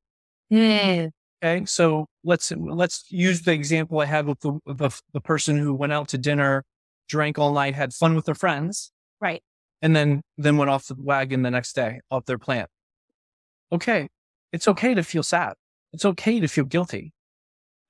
Mm, 0.52 1.12
Okay. 1.44 1.66
So 1.66 2.08
let's, 2.24 2.52
let's 2.52 3.06
use 3.10 3.42
the 3.42 3.54
example 3.54 4.00
I 4.00 4.06
had 4.06 4.26
with 4.26 4.40
the, 4.42 4.60
the, 4.66 4.90
the 5.14 5.22
person 5.22 5.58
who 5.58 5.74
went 5.74 5.94
out 5.94 6.08
to 6.10 6.18
dinner, 6.18 6.64
drank 7.08 7.38
all 7.38 7.54
night, 7.54 7.76
had 7.76 7.94
fun 7.94 8.16
with 8.16 8.26
their 8.26 8.36
friends, 8.36 8.92
right. 9.20 9.42
and 9.82 9.96
then, 9.96 10.22
then 10.38 10.58
went 10.58 10.70
off 10.70 10.88
the 10.88 10.96
wagon 10.98 11.42
the 11.42 11.52
next 11.52 11.74
day 11.74 12.00
off 12.10 12.26
their 12.26 12.38
plant. 12.38 12.70
Okay. 13.72 14.08
It's 14.52 14.68
okay 14.68 14.94
to 14.94 15.04
feel 15.04 15.24
sad. 15.24 15.54
It's 15.94 16.06
okay 16.06 16.40
to 16.40 16.48
feel 16.48 16.66
guilty. 16.66 17.14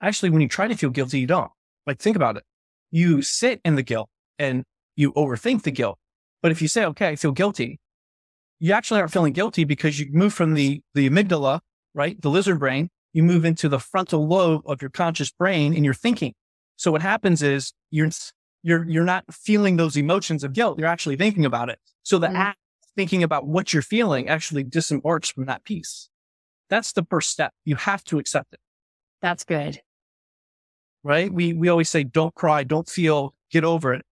Actually, 0.01 0.29
when 0.29 0.41
you 0.41 0.47
try 0.47 0.67
to 0.67 0.75
feel 0.75 0.89
guilty, 0.89 1.19
you 1.19 1.27
don't. 1.27 1.51
Like, 1.85 1.99
think 1.99 2.15
about 2.15 2.37
it. 2.37 2.43
You 2.91 3.21
sit 3.21 3.61
in 3.65 3.75
the 3.75 3.83
guilt 3.83 4.09
and 4.37 4.63
you 4.95 5.11
overthink 5.13 5.63
the 5.63 5.71
guilt. 5.71 5.97
But 6.41 6.51
if 6.51 6.61
you 6.61 6.67
say, 6.67 6.85
okay, 6.85 7.09
I 7.09 7.15
feel 7.15 7.31
guilty, 7.31 7.79
you 8.59 8.73
actually 8.73 8.99
aren't 8.99 9.11
feeling 9.11 9.33
guilty 9.33 9.63
because 9.63 9.99
you 9.99 10.07
move 10.11 10.33
from 10.33 10.53
the, 10.53 10.81
the 10.93 11.09
amygdala, 11.09 11.61
right? 11.93 12.19
The 12.21 12.29
lizard 12.29 12.59
brain, 12.59 12.89
you 13.13 13.23
move 13.23 13.45
into 13.45 13.67
the 13.69 13.79
frontal 13.79 14.27
lobe 14.27 14.61
of 14.65 14.81
your 14.81 14.89
conscious 14.91 15.31
brain 15.31 15.73
and 15.73 15.83
you're 15.85 15.93
thinking. 15.93 16.33
So 16.77 16.91
what 16.91 17.01
happens 17.01 17.41
is 17.43 17.73
you're, 17.89 18.09
you're, 18.63 18.87
you're 18.89 19.03
not 19.03 19.25
feeling 19.33 19.77
those 19.77 19.97
emotions 19.97 20.43
of 20.43 20.53
guilt. 20.53 20.79
You're 20.79 20.87
actually 20.87 21.15
thinking 21.17 21.45
about 21.45 21.69
it. 21.69 21.79
So 22.03 22.17
the 22.17 22.27
Mhm. 22.27 22.35
act 22.35 22.59
of 22.83 22.89
thinking 22.95 23.21
about 23.23 23.45
what 23.47 23.73
you're 23.73 23.81
feeling 23.83 24.27
actually 24.29 24.63
disembarks 24.63 25.29
from 25.29 25.45
that 25.45 25.63
piece. 25.63 26.09
That's 26.69 26.93
the 26.93 27.05
first 27.09 27.29
step. 27.29 27.53
You 27.65 27.75
have 27.75 28.03
to 28.05 28.17
accept 28.19 28.53
it. 28.53 28.59
That's 29.21 29.43
good. 29.43 29.81
right? 31.03 31.33
We, 31.33 31.53
we 31.53 31.67
always 31.67 31.89
say, 31.89 32.03
don't 32.03 32.33
cry, 32.35 32.63
don't 32.63 32.87
feel, 32.87 33.33
get 33.49 33.63
over 33.63 33.93
it, 33.93 34.05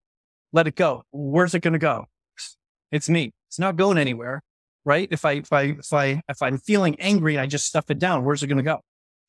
let 0.52 0.66
it 0.66 0.74
go. 0.74 1.04
Where's 1.12 1.54
it 1.54 1.60
going 1.60 1.72
to 1.74 1.78
go? 1.78 2.06
It's 2.90 3.08
me. 3.08 3.32
It's 3.48 3.60
not 3.60 3.76
going 3.76 3.96
anywhere, 3.96 4.42
right? 4.84 5.06
If 5.12 5.24
I, 5.24 5.32
if 5.34 5.52
I, 5.52 5.62
if 5.78 5.92
I, 5.92 6.20
if 6.28 6.42
I'm 6.42 6.58
feeling 6.58 6.98
angry, 7.00 7.36
and 7.36 7.42
I 7.42 7.46
just 7.46 7.66
stuff 7.66 7.90
it 7.90 8.00
down. 8.00 8.24
Where's 8.24 8.42
it 8.42 8.48
going 8.48 8.56
to 8.56 8.64
go? 8.64 8.80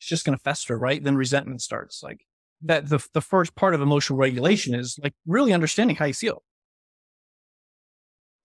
It's 0.02 0.10
just 0.10 0.26
going 0.26 0.36
to 0.36 0.42
fester, 0.42 0.80
right? 0.80 1.04
Then 1.04 1.16
resentment 1.16 1.62
starts. 1.62 2.02
Like 2.02 2.26
that, 2.64 2.90
the, 2.90 3.06
the 3.14 3.22
first 3.22 3.54
part 3.54 3.76
of 3.76 3.82
emotional 3.82 4.18
regulation 4.18 4.74
is 4.74 5.00
like 5.02 5.14
really 5.28 5.54
understanding 5.54 5.96
how 5.96 6.06
you 6.06 6.14
feel. 6.16 6.42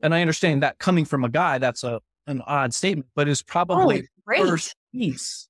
And 0.03 0.15
I 0.15 0.21
understand 0.21 0.63
that 0.63 0.79
coming 0.79 1.07
from 1.07 1.25
a 1.25 1.31
guy, 1.31 1.57
that's 1.57 1.83
a, 1.83 2.01
an 2.27 2.43
odd 2.47 2.75
statement, 2.75 3.09
but 3.15 3.27
is 3.27 3.41
oh, 3.41 3.51
probably 3.51 4.07
oh, 4.29 4.45
first 4.45 4.77
piece 4.93 5.49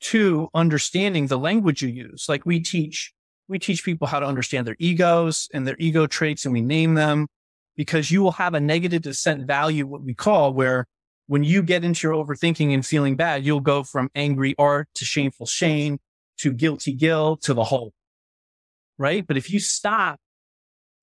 to 0.00 0.48
understanding 0.54 1.28
the 1.28 1.38
language 1.38 1.82
you 1.82 1.88
use. 1.88 2.26
Like 2.28 2.44
we 2.44 2.58
teach, 2.58 3.12
we 3.46 3.60
teach 3.60 3.84
people 3.84 4.08
how 4.08 4.18
to 4.18 4.26
understand 4.26 4.66
their 4.66 4.76
egos 4.80 5.48
and 5.54 5.68
their 5.68 5.76
ego 5.78 6.08
traits 6.08 6.44
and 6.44 6.52
we 6.52 6.62
name 6.62 6.94
them 6.94 7.28
because 7.76 8.10
you 8.10 8.22
will 8.22 8.32
have 8.32 8.54
a 8.54 8.60
negative 8.60 9.02
descent 9.02 9.46
value, 9.46 9.86
what 9.86 10.02
we 10.02 10.14
call 10.14 10.52
where 10.52 10.84
when 11.26 11.44
you 11.44 11.62
get 11.62 11.84
into 11.84 12.06
your 12.06 12.24
overthinking 12.24 12.72
and 12.72 12.84
feeling 12.84 13.16
bad, 13.16 13.44
you'll 13.44 13.60
go 13.60 13.82
from 13.82 14.10
angry 14.14 14.54
art 14.58 14.88
to 14.94 15.04
shameful 15.04 15.46
shame 15.46 15.98
to 16.38 16.52
guilty 16.52 16.92
guilt 16.92 17.42
to 17.42 17.54
the 17.54 17.64
hole. 17.64 17.92
Right. 18.98 19.26
But 19.26 19.36
if 19.36 19.50
you 19.50 19.58
stop 19.58 20.18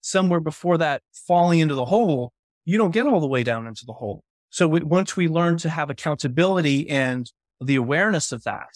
somewhere 0.02 0.40
before 0.40 0.78
that 0.78 1.02
falling 1.28 1.60
into 1.60 1.76
the 1.76 1.86
hole, 1.86 2.32
you 2.66 2.78
don't 2.78 2.92
get 2.92 3.06
all 3.06 3.20
the 3.20 3.28
way 3.28 3.44
down 3.44 3.68
into 3.68 3.86
the 3.86 3.94
hole. 3.94 4.24
So 4.50 4.68
we, 4.68 4.82
once 4.82 5.16
we 5.16 5.28
learn 5.28 5.58
to 5.58 5.70
have 5.70 5.90
accountability 5.90 6.90
and 6.90 7.30
the 7.60 7.76
awareness 7.76 8.32
of 8.32 8.44
that, 8.44 8.70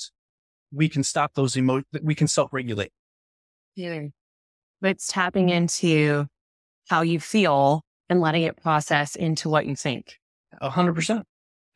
we 0.72 0.90
can 0.90 1.04
stop 1.04 1.34
those 1.36 1.56
emotions, 1.56 1.86
we 2.02 2.16
can 2.16 2.28
self 2.28 2.52
regulate. 2.52 2.92
Yeah. 3.76 4.08
But 4.82 4.92
it's 4.92 5.08
tapping 5.08 5.50
into 5.50 6.28
how 6.90 7.02
you 7.02 7.20
feel 7.20 7.84
and 8.10 8.22
letting 8.22 8.44
it 8.44 8.62
process 8.62 9.16
into 9.16 9.50
what 9.50 9.66
you 9.66 9.76
think. 9.76 10.16
A 10.62 10.70
hundred 10.70 10.96
percent. 10.96 11.26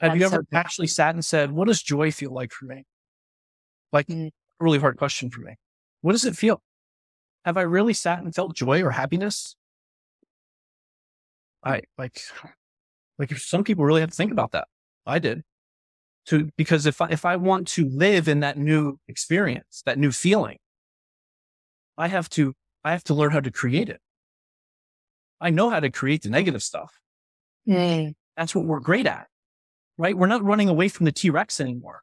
Have 0.01 0.17
you 0.17 0.25
ever 0.25 0.37
so 0.37 0.57
actually 0.57 0.87
sat 0.87 1.13
and 1.13 1.23
said, 1.23 1.51
what 1.51 1.67
does 1.67 1.81
joy 1.81 2.11
feel 2.11 2.33
like 2.33 2.51
for 2.51 2.65
me? 2.65 2.83
Like 3.93 4.07
mm. 4.07 4.27
a 4.27 4.31
really 4.63 4.79
hard 4.79 4.97
question 4.97 5.29
for 5.29 5.41
me. 5.41 5.55
What 6.01 6.13
does 6.13 6.25
it 6.25 6.35
feel? 6.35 6.61
Have 7.45 7.57
I 7.57 7.61
really 7.61 7.93
sat 7.93 8.19
and 8.19 8.33
felt 8.33 8.55
joy 8.55 8.81
or 8.81 8.91
happiness? 8.91 9.55
I 11.63 11.81
like 11.97 12.19
like 13.19 13.31
if 13.31 13.41
some 13.41 13.63
people 13.63 13.85
really 13.85 14.01
have 14.01 14.09
to 14.09 14.15
think 14.15 14.31
about 14.31 14.51
that. 14.51 14.67
I 15.05 15.19
did. 15.19 15.43
To 16.27 16.49
because 16.57 16.85
if 16.85 17.01
I 17.01 17.09
if 17.09 17.25
I 17.25 17.35
want 17.35 17.67
to 17.69 17.87
live 17.87 18.27
in 18.27 18.39
that 18.39 18.57
new 18.57 18.99
experience, 19.07 19.83
that 19.85 19.99
new 19.99 20.11
feeling, 20.11 20.57
I 21.97 22.07
have 22.07 22.29
to 22.31 22.53
I 22.83 22.91
have 22.91 23.03
to 23.05 23.13
learn 23.13 23.31
how 23.31 23.39
to 23.39 23.51
create 23.51 23.89
it. 23.89 23.99
I 25.39 25.49
know 25.49 25.69
how 25.69 25.79
to 25.79 25.89
create 25.89 26.23
the 26.23 26.29
negative 26.29 26.63
stuff. 26.63 26.99
Mm. 27.67 28.13
That's 28.37 28.55
what 28.55 28.65
we're 28.65 28.79
great 28.79 29.05
at. 29.05 29.27
Right? 30.01 30.17
We're 30.17 30.25
not 30.25 30.43
running 30.43 30.67
away 30.67 30.87
from 30.87 31.05
the 31.05 31.11
T-Rex 31.11 31.61
anymore. 31.61 32.01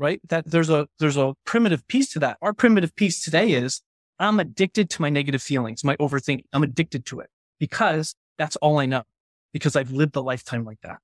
Right? 0.00 0.20
That 0.28 0.50
there's 0.50 0.68
a 0.68 0.88
there's 0.98 1.16
a 1.16 1.34
primitive 1.44 1.86
piece 1.86 2.12
to 2.14 2.18
that. 2.18 2.38
Our 2.42 2.52
primitive 2.52 2.96
piece 2.96 3.22
today 3.22 3.52
is 3.52 3.82
I'm 4.18 4.40
addicted 4.40 4.90
to 4.90 5.02
my 5.02 5.08
negative 5.08 5.42
feelings, 5.42 5.84
my 5.84 5.94
overthinking. 5.98 6.46
I'm 6.52 6.64
addicted 6.64 7.06
to 7.06 7.20
it 7.20 7.30
because 7.60 8.16
that's 8.36 8.56
all 8.56 8.78
I 8.80 8.86
know 8.86 9.04
because 9.52 9.76
I've 9.76 9.92
lived 9.92 10.16
a 10.16 10.20
lifetime 10.20 10.64
like 10.64 10.80
that. 10.82 10.98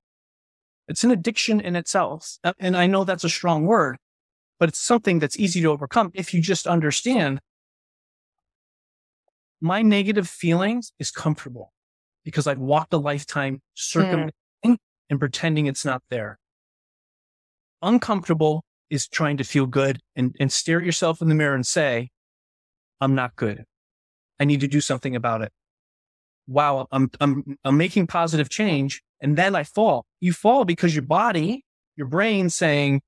It's 0.88 1.05
an 1.05 1.12
addiction 1.12 1.61
in 1.61 1.77
itself. 1.77 2.38
Uh, 2.43 2.55
and 2.59 2.77
I 2.77 2.88
know 2.88 3.05
that's 3.05 3.23
a 3.23 3.29
strong 3.29 3.64
word, 3.64 3.99
but 4.59 4.69
it's 4.69 4.81
something 4.81 5.21
that's 5.21 5.38
easy 5.38 5.61
to 5.61 5.69
overcome 5.69 6.11
if 6.12 6.35
you 6.35 6.41
just 6.41 6.67
understand 6.67 7.38
my 9.61 9.83
negative 9.83 10.29
feelings 10.29 10.93
is 10.99 11.12
comfortable 11.12 11.73
because 12.25 12.49
I've 12.49 12.59
walked 12.59 12.93
a 12.93 12.99
lifetime 12.99 13.62
circumventing 13.75 14.31
mm. 14.31 14.48
And 15.11 15.18
pretending 15.18 15.66
it's 15.66 15.85
not 15.85 16.03
there. 16.11 16.38
Uncomfortable 17.83 18.64
is 18.90 19.07
trying 19.07 19.37
to 19.37 19.44
feel 19.44 19.66
good 19.66 20.01
and, 20.16 20.35
and 20.40 20.51
stare 20.51 20.81
at 20.81 20.87
yourself 20.87 21.21
in 21.21 21.29
the 21.29 21.35
mirror 21.35 21.55
and 21.55 21.66
say, 21.66 22.09
I'm 23.01 23.14
not 23.14 23.37
good. 23.37 23.64
I 24.40 24.44
need 24.44 24.61
to 24.61 24.68
do 24.68 24.81
something 24.81 25.14
about 25.14 25.42
it 25.42 25.53
wow, 26.49 26.88
I'm, 26.90 27.11
I'm, 27.21 27.59
I'm 27.62 27.77
making 27.77 28.09
positive 28.09 28.49
change. 28.49 29.03
And 29.21 29.37
then 29.37 29.55
I 29.55 29.62
fall. 29.62 30.07
You 30.21 30.33
fall 30.33 30.64
because 30.64 30.94
your 30.94 31.03
body, 31.03 31.64
your 31.97 32.07
brain 32.07 32.51
saying, 32.51 33.03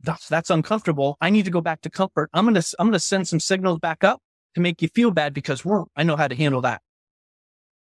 that's, 0.00 0.28
that's 0.28 0.48
uncomfortable. 0.48 1.16
I 1.20 1.30
need 1.30 1.44
to 1.46 1.50
go 1.50 1.60
back 1.60 1.80
to 1.82 1.90
comfort. 1.90 2.30
I'm 2.32 2.44
going 2.44 2.54
to, 2.54 2.76
I'm 2.78 2.86
going 2.86 2.92
to 2.92 3.00
send 3.00 3.26
some 3.26 3.40
signals 3.40 3.80
back 3.80 4.04
up 4.04 4.20
to 4.54 4.60
make 4.60 4.80
you 4.80 4.88
feel 4.88 5.10
bad 5.10 5.34
because 5.34 5.64
we're, 5.64 5.84
I 5.96 6.04
know 6.04 6.16
how 6.16 6.28
to 6.28 6.36
handle 6.36 6.60
that. 6.62 6.80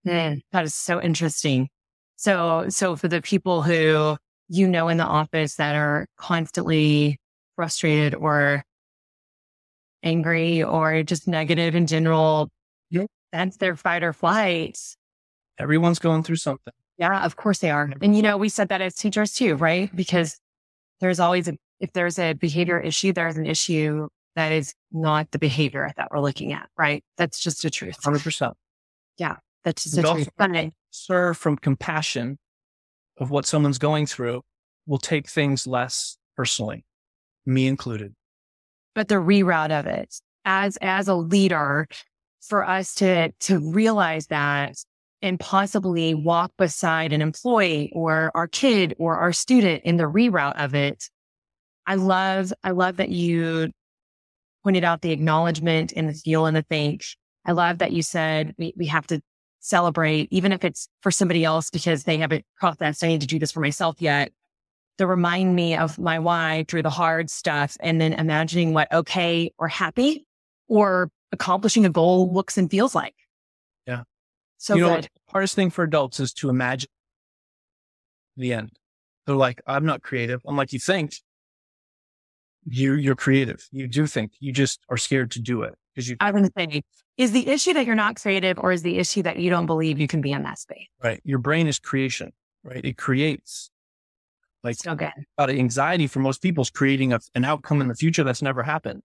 Mm, 0.08 0.42
that 0.52 0.64
is 0.64 0.74
so 0.74 1.02
interesting. 1.02 1.68
So, 2.16 2.66
so 2.70 2.96
for 2.96 3.08
the 3.08 3.22
people 3.22 3.62
who 3.62 4.18
you 4.48 4.68
know 4.68 4.88
in 4.88 4.98
the 4.98 5.06
office 5.06 5.56
that 5.56 5.76
are 5.76 6.08
constantly 6.18 7.18
frustrated 7.56 8.16
or 8.16 8.64
angry 10.04 10.64
or 10.64 11.04
just 11.04 11.28
negative 11.28 11.76
in 11.76 11.88
general, 11.88 12.50
that's 13.36 13.58
their 13.58 13.76
fight 13.76 14.02
or 14.02 14.14
flight. 14.14 14.80
Everyone's 15.60 16.00
going 16.00 16.24
through 16.24 16.38
something. 16.38 16.74
Yeah, 16.98 17.26
of 17.26 17.36
course 17.36 17.60
they 17.60 17.70
are. 17.70 17.92
And 18.02 18.16
you 18.16 18.22
know, 18.22 18.38
we 18.38 18.48
said 18.48 18.70
that 18.70 18.82
as 18.82 18.96
teachers 18.96 19.34
too, 19.34 19.56
right? 19.56 19.94
Because 19.94 20.38
there's 21.02 21.20
always 21.20 21.50
a, 21.50 21.58
if 21.82 21.92
there's 21.92 22.18
a 22.18 22.34
behavior 22.34 22.80
issue, 22.80 23.12
there's 23.12 23.36
an 23.36 23.46
issue 23.46 24.08
that 24.38 24.54
is 24.54 24.74
not 24.92 25.32
the 25.32 25.40
behavior 25.40 25.92
that 25.98 26.10
we're 26.12 26.22
looking 26.22 26.54
at, 26.54 26.70
right? 26.78 27.04
That's 27.18 27.40
just 27.40 27.62
the 27.62 27.70
truth. 27.70 27.98
100%. 28.02 28.54
Yeah, 29.18 29.36
that's 29.66 29.84
just 29.84 29.96
the 29.98 30.04
truth. 30.04 30.30
But 30.38 30.70
serve 30.92 31.38
from 31.38 31.58
compassion 31.58 32.38
of 33.18 33.32
what 33.32 33.46
someone's 33.46 33.78
going 33.78 34.06
through 34.06 34.44
will 34.86 35.00
take 35.00 35.28
things 35.30 35.68
less 35.68 36.18
personally, 36.38 36.86
me 37.46 37.68
included. 37.68 38.14
But 38.94 39.10
the 39.10 39.16
reroute 39.16 39.78
of 39.78 39.88
it 39.88 40.14
as, 40.46 40.78
as 40.82 41.10
a 41.10 41.16
leader, 41.16 41.88
for 42.42 42.64
us 42.64 42.94
to, 42.96 43.32
to 43.32 43.60
realize 43.72 44.28
that 44.28 44.78
and 45.22 45.40
possibly 45.40 46.14
walk 46.14 46.52
beside 46.58 47.12
an 47.12 47.22
employee 47.22 47.92
or 47.96 48.32
our 48.36 48.48
kid 48.48 48.96
or 49.00 49.18
our 49.18 49.34
student 49.34 49.84
in 49.84 49.98
the 49.98 50.04
reroute 50.04 50.64
of 50.64 50.76
it. 50.76 51.10
I 51.88 51.96
love, 51.96 52.54
I 52.64 52.72
love 52.72 52.98
that 52.98 53.10
you 53.10 53.72
pointed 54.64 54.84
out 54.84 55.02
the 55.02 55.12
acknowledgement 55.12 55.94
and 55.96 56.08
the 56.08 56.14
feel 56.14 56.46
and 56.46 56.56
the 56.56 56.62
thank. 56.70 57.04
I 57.46 57.54
love 57.54 57.80
that 57.80 57.92
you 57.92 58.04
said 58.04 58.54
we, 58.60 58.74
we 58.78 58.86
have 58.88 59.08
to 59.08 59.22
celebrate, 59.66 60.28
even 60.32 60.52
if 60.52 60.64
it's 60.64 60.88
for 61.02 61.12
somebody 61.12 61.44
else 61.44 61.70
because 61.70 62.04
they 62.04 62.18
haven't 62.18 62.46
processed, 62.58 63.04
I 63.04 63.08
need 63.08 63.22
to 63.22 63.28
do 63.28 63.40
this 63.40 63.52
for 63.52 63.60
myself 63.60 63.96
yet. 64.00 64.32
To 64.98 65.08
remind 65.08 65.56
me 65.56 65.76
of 65.76 66.00
my 66.00 66.20
why 66.20 66.64
through 66.70 66.84
the 66.84 66.90
hard 66.90 67.30
stuff 67.30 67.76
and 67.82 68.00
then 68.00 68.14
imagining 68.14 68.74
what 68.74 68.90
okay 68.94 69.52
or 69.58 69.68
happy 69.68 70.26
or 70.70 71.10
accomplishing 71.34 71.86
a 71.86 71.90
goal 71.90 72.32
looks 72.34 72.58
and 72.58 72.72
feels 72.72 72.96
like. 72.96 73.16
Yeah. 73.86 74.04
So 74.58 74.76
you 74.76 74.82
know, 74.82 74.96
good. 74.96 75.10
hardest 75.28 75.56
thing 75.56 75.70
for 75.70 75.84
adults 75.84 76.22
is 76.22 76.32
to 76.36 76.50
imagine 76.50 76.90
the 78.38 78.54
end. 78.54 78.72
They're 79.26 79.36
like, 79.36 79.62
I'm 79.68 79.86
not 79.86 80.02
creative. 80.02 80.42
I'm 80.48 80.56
like, 80.56 80.72
you 80.72 80.80
think 80.80 81.16
you 82.64 82.94
you're 82.94 83.16
creative. 83.16 83.68
You 83.72 83.88
do 83.88 84.08
think. 84.08 84.32
You 84.40 84.54
just 84.54 84.80
are 84.90 84.98
scared 84.98 85.32
to 85.32 85.42
do 85.42 85.64
it 85.64 85.76
because 85.96 86.10
you. 86.10 86.18
I 86.20 86.32
was 86.32 86.42
going 86.42 86.52
to 86.52 86.76
say, 86.76 86.84
is 87.18 87.32
the 87.32 87.48
issue 87.48 87.74
that 87.74 87.86
you're 87.86 87.96
not 87.96 88.22
creative, 88.22 88.60
or 88.60 88.72
is 88.72 88.82
the 88.82 88.98
issue 88.98 89.24
that 89.24 89.40
you 89.40 89.50
don't 89.50 89.66
believe 89.66 90.00
you 90.00 90.08
can 90.08 90.22
be 90.22 90.32
in 90.32 90.44
that 90.44 90.60
space? 90.60 90.88
Right. 91.02 91.22
Your 91.24 91.40
brain 91.40 91.68
is 91.68 91.80
creation. 91.80 92.34
Right. 92.64 92.84
It 92.84 92.98
creates. 92.98 93.70
Like 94.64 94.76
so 94.76 94.96
good. 94.96 95.12
Out 95.38 95.50
of 95.50 95.56
anxiety 95.56 96.08
for 96.08 96.20
most 96.20 96.42
people 96.42 96.64
is 96.64 96.72
creating 96.72 97.14
a, 97.14 97.20
an 97.36 97.46
outcome 97.46 97.82
in 97.82 97.88
the 97.88 97.94
future 97.94 98.24
that's 98.24 98.42
never 98.42 98.64
happened. 98.64 99.04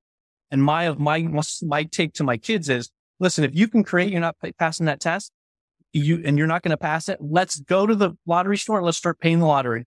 And 0.50 0.62
my, 0.62 0.90
my, 0.94 1.28
my 1.62 1.84
take 1.84 2.14
to 2.14 2.24
my 2.24 2.38
kids 2.38 2.68
is, 2.68 2.90
listen, 3.20 3.44
if 3.44 3.54
you 3.54 3.68
can 3.68 3.84
create, 3.84 4.10
you're 4.10 4.20
not 4.20 4.36
passing 4.58 4.86
that 4.86 5.00
test, 5.00 5.30
you, 5.92 6.22
and 6.24 6.38
you're 6.38 6.46
not 6.46 6.62
going 6.62 6.70
to 6.70 6.78
pass 6.78 7.08
it. 7.08 7.18
Let's 7.20 7.60
go 7.60 7.86
to 7.86 7.94
the 7.94 8.12
lottery 8.26 8.56
store 8.56 8.78
and 8.78 8.86
let's 8.86 8.98
start 8.98 9.20
paying 9.20 9.38
the 9.38 9.46
lottery 9.46 9.84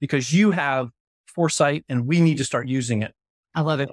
because 0.00 0.32
you 0.34 0.50
have 0.50 0.90
foresight 1.34 1.84
and 1.88 2.06
we 2.06 2.20
need 2.20 2.36
to 2.36 2.44
start 2.44 2.68
using 2.68 3.02
it. 3.02 3.14
I 3.54 3.62
love 3.62 3.80
it. 3.80 3.90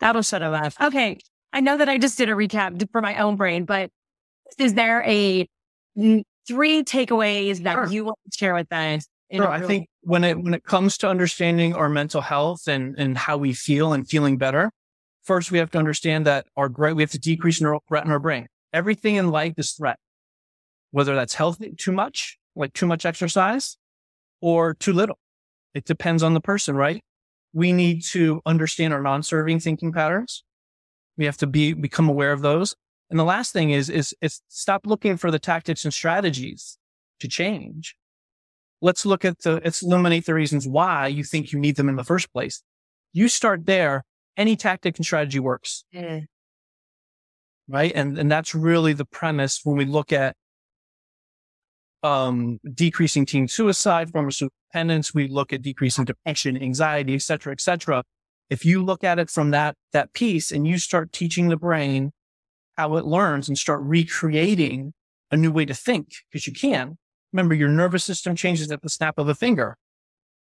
That'll 0.00 0.22
shut 0.22 0.40
them 0.40 0.54
up. 0.54 0.72
Okay. 0.80 1.18
I 1.52 1.60
know 1.60 1.76
that 1.78 1.88
I 1.88 1.98
just 1.98 2.18
did 2.18 2.28
a 2.28 2.32
recap 2.32 2.90
for 2.92 3.00
my 3.00 3.16
own 3.16 3.36
brain, 3.36 3.64
but 3.64 3.90
is 4.58 4.74
there 4.74 5.02
a 5.04 5.48
three 5.96 6.84
takeaways 6.84 7.62
that 7.62 7.74
sure. 7.74 7.86
you 7.86 8.04
want 8.04 8.18
to 8.30 8.36
share 8.36 8.54
with 8.54 8.70
us 8.72 9.06
Sure. 9.32 9.48
I 9.48 9.60
think 9.60 9.88
when 10.02 10.22
it 10.22 10.40
when 10.40 10.54
it 10.54 10.62
comes 10.62 10.96
to 10.98 11.08
understanding 11.08 11.74
our 11.74 11.88
mental 11.88 12.20
health 12.20 12.68
and 12.68 12.94
and 12.96 13.18
how 13.18 13.36
we 13.36 13.52
feel 13.52 13.92
and 13.92 14.08
feeling 14.08 14.38
better, 14.38 14.70
first 15.24 15.50
we 15.50 15.58
have 15.58 15.70
to 15.72 15.78
understand 15.78 16.26
that 16.26 16.46
our 16.56 16.68
great 16.68 16.94
we 16.94 17.02
have 17.02 17.10
to 17.10 17.18
decrease 17.18 17.60
neural 17.60 17.82
threat 17.88 18.04
in 18.04 18.12
our 18.12 18.20
brain. 18.20 18.46
Everything 18.72 19.16
in 19.16 19.30
life 19.30 19.54
is 19.56 19.72
threat, 19.72 19.98
whether 20.92 21.14
that's 21.16 21.34
healthy 21.34 21.72
too 21.76 21.90
much, 21.90 22.38
like 22.54 22.72
too 22.72 22.86
much 22.86 23.04
exercise, 23.04 23.76
or 24.40 24.74
too 24.74 24.92
little. 24.92 25.18
It 25.74 25.84
depends 25.84 26.22
on 26.22 26.34
the 26.34 26.40
person, 26.40 26.76
right? 26.76 27.02
We 27.56 27.72
need 27.72 28.02
to 28.02 28.42
understand 28.44 28.92
our 28.92 29.00
non-serving 29.00 29.58
thinking 29.58 29.90
patterns. 29.90 30.44
We 31.16 31.24
have 31.24 31.38
to 31.38 31.46
be, 31.46 31.72
become 31.72 32.06
aware 32.06 32.32
of 32.32 32.42
those. 32.42 32.76
And 33.08 33.18
the 33.18 33.24
last 33.24 33.54
thing 33.54 33.70
is, 33.70 33.88
is, 33.88 34.14
is 34.20 34.42
stop 34.48 34.86
looking 34.86 35.16
for 35.16 35.30
the 35.30 35.38
tactics 35.38 35.82
and 35.86 35.94
strategies 35.94 36.76
to 37.20 37.28
change. 37.28 37.96
Let's 38.82 39.06
look 39.06 39.24
at 39.24 39.38
the, 39.38 39.62
let's 39.64 39.82
eliminate 39.82 40.26
the 40.26 40.34
reasons 40.34 40.68
why 40.68 41.06
you 41.06 41.24
think 41.24 41.50
you 41.50 41.58
need 41.58 41.76
them 41.76 41.88
in 41.88 41.96
the 41.96 42.04
first 42.04 42.30
place. 42.30 42.62
You 43.14 43.26
start 43.26 43.64
there. 43.64 44.04
Any 44.36 44.54
tactic 44.54 44.98
and 44.98 45.06
strategy 45.06 45.40
works. 45.40 45.86
Mm. 45.94 46.26
Right. 47.68 47.92
And, 47.94 48.18
and 48.18 48.30
that's 48.30 48.54
really 48.54 48.92
the 48.92 49.06
premise 49.06 49.62
when 49.64 49.78
we 49.78 49.86
look 49.86 50.12
at 50.12 50.36
um, 52.06 52.58
decreasing 52.74 53.26
teen 53.26 53.48
suicide, 53.48 54.10
pharmaceutical 54.10 54.56
dependence. 54.70 55.14
We 55.14 55.28
look 55.28 55.52
at 55.52 55.62
decreasing 55.62 56.04
depression, 56.04 56.56
anxiety, 56.70 57.14
et 57.14 57.22
cetera, 57.22 57.52
et 57.52 57.60
cetera. 57.60 58.04
If 58.48 58.64
you 58.64 58.84
look 58.84 59.02
at 59.02 59.18
it 59.18 59.28
from 59.28 59.50
that, 59.50 59.74
that 59.92 60.12
piece 60.12 60.52
and 60.54 60.66
you 60.66 60.78
start 60.78 61.12
teaching 61.12 61.48
the 61.48 61.56
brain 61.56 62.12
how 62.76 62.96
it 62.96 63.04
learns 63.04 63.48
and 63.48 63.58
start 63.58 63.80
recreating 63.82 64.92
a 65.30 65.36
new 65.36 65.50
way 65.50 65.64
to 65.64 65.74
think, 65.74 66.06
because 66.30 66.46
you 66.46 66.52
can. 66.52 66.96
Remember, 67.32 67.54
your 67.54 67.68
nervous 67.68 68.04
system 68.04 68.36
changes 68.36 68.70
at 68.70 68.82
the 68.82 68.88
snap 68.88 69.18
of 69.18 69.28
a 69.28 69.34
finger. 69.34 69.76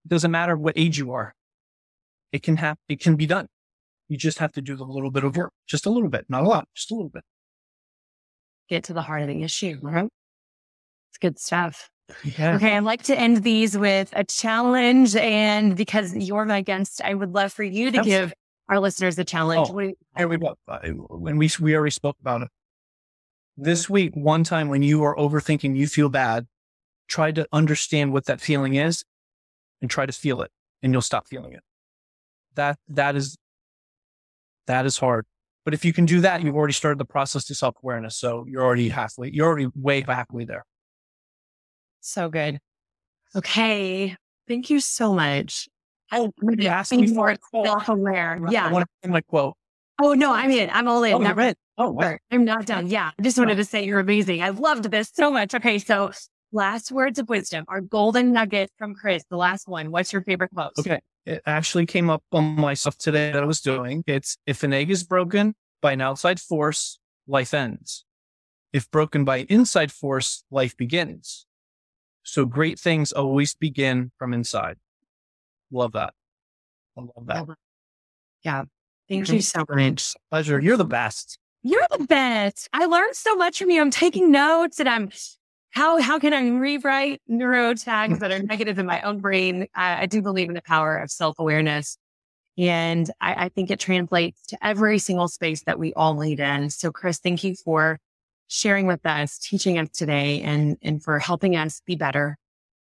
It 0.04 0.10
doesn't 0.10 0.32
matter 0.32 0.58
what 0.58 0.74
age 0.76 0.98
you 0.98 1.14
are. 1.14 1.34
It 2.34 2.44
can 2.44 2.58
have, 2.58 2.78
it 2.90 3.00
can 3.00 3.16
be 3.16 3.26
done. 3.26 3.48
You 4.10 4.18
just 4.18 4.40
have 4.40 4.52
to 4.54 4.62
do 4.62 4.76
a 4.76 4.84
little 4.84 5.12
bit 5.12 5.24
of 5.24 5.38
work, 5.38 5.54
just 5.66 5.86
a 5.86 5.90
little 5.90 6.10
bit, 6.10 6.26
not 6.28 6.44
a 6.44 6.48
lot, 6.48 6.68
just 6.76 6.92
a 6.92 6.96
little 6.96 7.10
bit. 7.10 7.24
Get 8.68 8.84
to 8.86 8.94
the 8.94 9.04
heart 9.04 9.22
of 9.22 9.30
the 9.30 9.44
issue. 9.44 9.80
Right? 9.82 10.10
It's 11.14 11.20
good 11.20 11.38
stuff. 11.40 11.90
Yeah. 12.38 12.56
Okay. 12.58 12.76
I'd 12.76 12.84
like 12.84 13.04
to 13.04 13.18
end 13.18 13.44
these 13.44 13.78
with 13.78 14.10
a 14.14 14.26
challenge. 14.26 15.16
And 15.16 15.76
because 15.78 16.14
you're 16.14 16.44
my 16.46 16.62
guest, 16.62 17.02
I 17.04 17.14
would 17.14 17.32
love 17.32 17.54
for 17.54 17.64
you 17.64 17.92
to 17.92 18.02
give 18.04 18.34
our 18.68 18.80
listeners 18.82 19.18
a 19.18 19.24
challenge. 19.24 19.70
Oh. 19.70 19.74
What 19.74 19.86
you- 19.86 19.96
Here 20.18 20.28
we 20.28 20.38
go. 20.38 20.56
Uh, 20.68 20.80
When 20.90 21.38
we, 21.38 21.50
we 21.62 21.76
already 21.76 21.92
spoke 21.92 22.18
about 22.20 22.42
it. 22.42 22.50
This 23.56 23.90
week, 23.90 24.12
one 24.16 24.44
time 24.44 24.68
when 24.68 24.84
you 24.84 25.02
are 25.04 25.16
overthinking, 25.16 25.78
you 25.78 25.88
feel 25.88 26.10
bad, 26.10 26.46
try 27.08 27.32
to 27.32 27.48
understand 27.54 28.12
what 28.12 28.26
that 28.26 28.42
feeling 28.42 28.76
is 28.76 29.06
and 29.82 29.90
try 29.90 30.06
to 30.06 30.12
feel 30.14 30.42
it 30.42 30.52
and 30.84 30.92
you'll 30.92 31.02
stop 31.02 31.26
feeling 31.28 31.54
it. 31.54 31.62
That, 32.56 32.78
that 32.90 33.16
is, 33.16 33.38
that 34.68 34.86
is 34.86 34.98
hard. 34.98 35.26
But 35.64 35.74
if 35.74 35.86
you 35.86 35.94
can 35.94 36.06
do 36.06 36.20
that, 36.22 36.44
you've 36.44 36.56
already 36.56 36.74
started 36.74 37.00
the 37.00 37.06
process 37.06 37.46
to 37.46 37.56
self 37.56 37.76
awareness. 37.82 38.18
So 38.18 38.46
you're 38.48 38.64
already 38.64 38.90
halfway, 38.90 39.30
you're 39.32 39.48
already 39.48 39.68
way 39.74 40.02
halfway 40.02 40.44
there. 40.44 40.66
So 42.04 42.30
good. 42.30 42.60
Okay. 43.36 44.16
Thank 44.48 44.70
you 44.70 44.80
so 44.80 45.14
much. 45.14 45.68
I 46.12 46.30
You 46.42 46.68
asked 46.68 46.92
you 46.92 47.14
for 47.16 47.30
a 47.30 47.38
quote. 47.38 47.66
self-aware. 47.66 48.40
I 48.46 48.52
Yeah. 48.52 48.72
want 48.72 48.86
to 49.04 49.10
my 49.10 49.22
quote. 49.22 49.56
Oh 50.02 50.14
no, 50.14 50.34
I'm 50.34 50.52
in. 50.52 50.70
I'm 50.70 50.88
all 50.88 51.04
in. 51.04 51.14
Oh, 51.14 51.34
read. 51.34 51.56
Oh, 51.78 51.92
wow. 51.92 52.18
I'm 52.30 52.46
not 52.46 52.66
done. 52.66 52.88
Yeah. 52.88 53.12
I 53.18 53.22
just 53.22 53.38
wanted 53.38 53.56
to 53.56 53.66
say 53.66 53.86
you're 53.86 54.00
amazing. 54.00 54.44
I 54.44 54.50
loved 54.50 54.92
this 54.92 55.10
so 55.14 55.32
much. 55.32 55.56
Okay. 55.56 55.80
So 55.80 56.12
last 56.52 56.92
words 56.92 57.20
of 57.20 57.30
wisdom, 57.30 57.64
our 57.68 57.82
golden 57.82 58.34
nugget 58.34 58.70
from 58.78 58.94
Chris, 58.96 59.24
the 59.30 59.38
last 59.38 59.68
one. 59.68 59.90
What's 59.90 60.12
your 60.12 60.22
favorite 60.24 60.52
quote? 60.54 60.74
Okay. 60.78 61.00
It 61.26 61.42
actually 61.46 61.86
came 61.86 62.10
up 62.10 62.22
on 62.34 62.56
my 62.58 62.74
stuff 62.74 62.98
today 62.98 63.32
that 63.32 63.42
I 63.42 63.46
was 63.46 63.62
doing. 63.62 64.04
It's 64.06 64.38
if 64.46 64.64
an 64.64 64.74
egg 64.74 64.92
is 64.92 65.04
broken 65.06 65.56
by 65.82 65.94
an 65.94 66.02
outside 66.02 66.40
force, 66.40 67.00
life 67.28 67.54
ends. 67.54 68.04
If 68.74 68.92
broken 68.92 69.24
by 69.24 69.46
inside 69.50 69.92
force, 69.92 70.44
life 70.52 70.76
begins. 70.76 71.46
So 72.24 72.46
great 72.46 72.80
things 72.80 73.12
always 73.12 73.54
begin 73.54 74.12
from 74.18 74.34
inside. 74.34 74.78
Love 75.72 75.94
that. 75.94 76.14
I 76.98 77.02
love 77.02 77.28
that. 77.28 77.48
Yeah. 78.44 78.64
Thank 79.10 79.30
you 79.30 79.42
so 79.42 79.66
much. 79.70 80.16
Pleasure. 80.32 80.60
You're 80.60 80.78
the 80.78 80.86
best. 80.86 81.38
You're 81.62 81.88
the 81.98 82.06
best. 82.06 82.70
I 82.74 82.86
learned 82.86 83.16
so 83.16 83.36
much 83.36 83.60
from 83.60 83.70
you. 83.70 83.82
I'm 83.82 83.92
taking 83.92 84.32
notes 84.32 84.80
and 84.80 84.90
I'm 84.90 85.10
how 85.72 86.00
how 86.02 86.20
can 86.20 86.34
I 86.34 86.48
rewrite 86.50 87.22
neuro 87.28 87.74
tags 87.74 88.20
that 88.20 88.32
are 88.32 88.40
negative 88.44 88.78
in 88.78 88.86
my 88.86 89.02
own 89.02 89.20
brain? 89.20 89.68
I, 89.74 90.04
I 90.04 90.06
do 90.06 90.22
believe 90.22 90.48
in 90.48 90.56
the 90.56 90.62
power 90.62 90.98
of 90.98 91.10
self 91.10 91.40
awareness, 91.40 91.98
and 92.58 93.10
I, 93.20 93.46
I 93.46 93.50
think 93.50 93.72
it 93.72 93.80
translates 93.80 94.40
to 94.48 94.66
every 94.66 95.00
single 95.00 95.28
space 95.28 95.64
that 95.64 95.80
we 95.80 95.94
all 95.94 96.16
lead 96.16 96.40
in. 96.40 96.70
So, 96.70 96.92
Chris, 96.92 97.18
thank 97.18 97.44
you 97.44 97.56
for 97.56 98.00
sharing 98.48 98.88
with 98.88 99.06
us, 99.06 99.38
teaching 99.38 99.78
us 99.78 99.90
today, 99.90 100.42
and 100.42 100.78
and 100.82 101.04
for 101.04 101.20
helping 101.20 101.56
us 101.56 101.82
be 101.86 101.96
better 101.96 102.38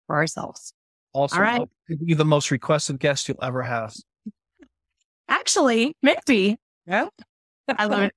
for 0.07 0.17
ourselves. 0.17 0.73
Also, 1.13 1.37
All 1.37 1.43
right. 1.43 1.69
you're 1.89 2.17
the 2.17 2.25
most 2.25 2.51
requested 2.51 2.99
guest 2.99 3.29
you'll 3.29 3.43
ever 3.43 3.63
have. 3.63 3.95
Actually, 5.29 5.95
maybe. 6.03 6.57
Yeah. 6.87 7.09
I 7.69 7.87
love 7.87 8.03
it. 8.03 8.15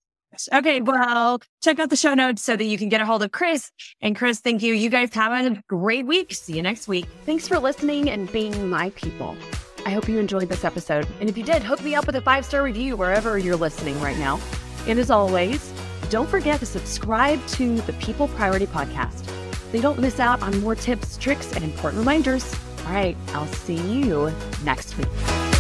Okay, 0.54 0.82
well, 0.82 1.40
check 1.64 1.80
out 1.80 1.90
the 1.90 1.96
show 1.96 2.14
notes 2.14 2.44
so 2.44 2.56
that 2.56 2.66
you 2.66 2.78
can 2.78 2.90
get 2.90 3.00
a 3.00 3.06
hold 3.06 3.24
of 3.24 3.32
Chris. 3.32 3.72
And 4.02 4.16
Chris, 4.16 4.40
thank 4.40 4.62
you. 4.62 4.74
You 4.74 4.90
guys 4.90 5.14
have 5.14 5.32
a 5.32 5.62
great 5.68 6.06
week. 6.06 6.34
See 6.34 6.56
you 6.56 6.62
next 6.62 6.88
week. 6.88 7.06
Thanks 7.26 7.48
for 7.48 7.58
listening 7.60 8.10
and 8.10 8.32
being 8.32 8.70
my 8.70 8.90
people. 8.92 9.38
I 9.86 9.92
hope 9.92 10.10
you 10.10 10.20
enjoyed 10.20 10.50
this 10.50 10.66
episode. 10.66 11.08
And 11.20 11.30
if 11.30 11.38
you 11.38 11.44
did, 11.44 11.64
hook 11.64 11.82
me 11.84 11.96
up 11.96 12.06
with 12.06 12.16
a 12.16 12.22
five 12.22 12.44
star 12.44 12.64
review 12.64 12.98
wherever 12.98 13.38
you're 13.38 13.56
listening 13.56 14.00
right 14.02 14.18
now. 14.18 14.40
And 14.88 15.00
as 15.00 15.10
always, 15.10 15.72
don't 16.06 16.30
forget 16.30 16.60
to 16.60 16.66
subscribe 16.66 17.46
to 17.48 17.78
the 17.82 17.94
People 17.94 18.28
Priority 18.30 18.68
Podcast 18.68 19.26
so 19.26 19.72
you 19.74 19.82
don't 19.82 20.00
miss 20.00 20.20
out 20.20 20.42
on 20.42 20.60
more 20.62 20.76
tips, 20.76 21.18
tricks, 21.18 21.54
and 21.54 21.64
important 21.64 22.00
reminders. 22.00 22.54
All 22.86 22.94
right, 22.94 23.18
I'll 23.30 23.48
see 23.48 23.76
you 23.76 24.32
next 24.64 24.98
week. 24.98 25.55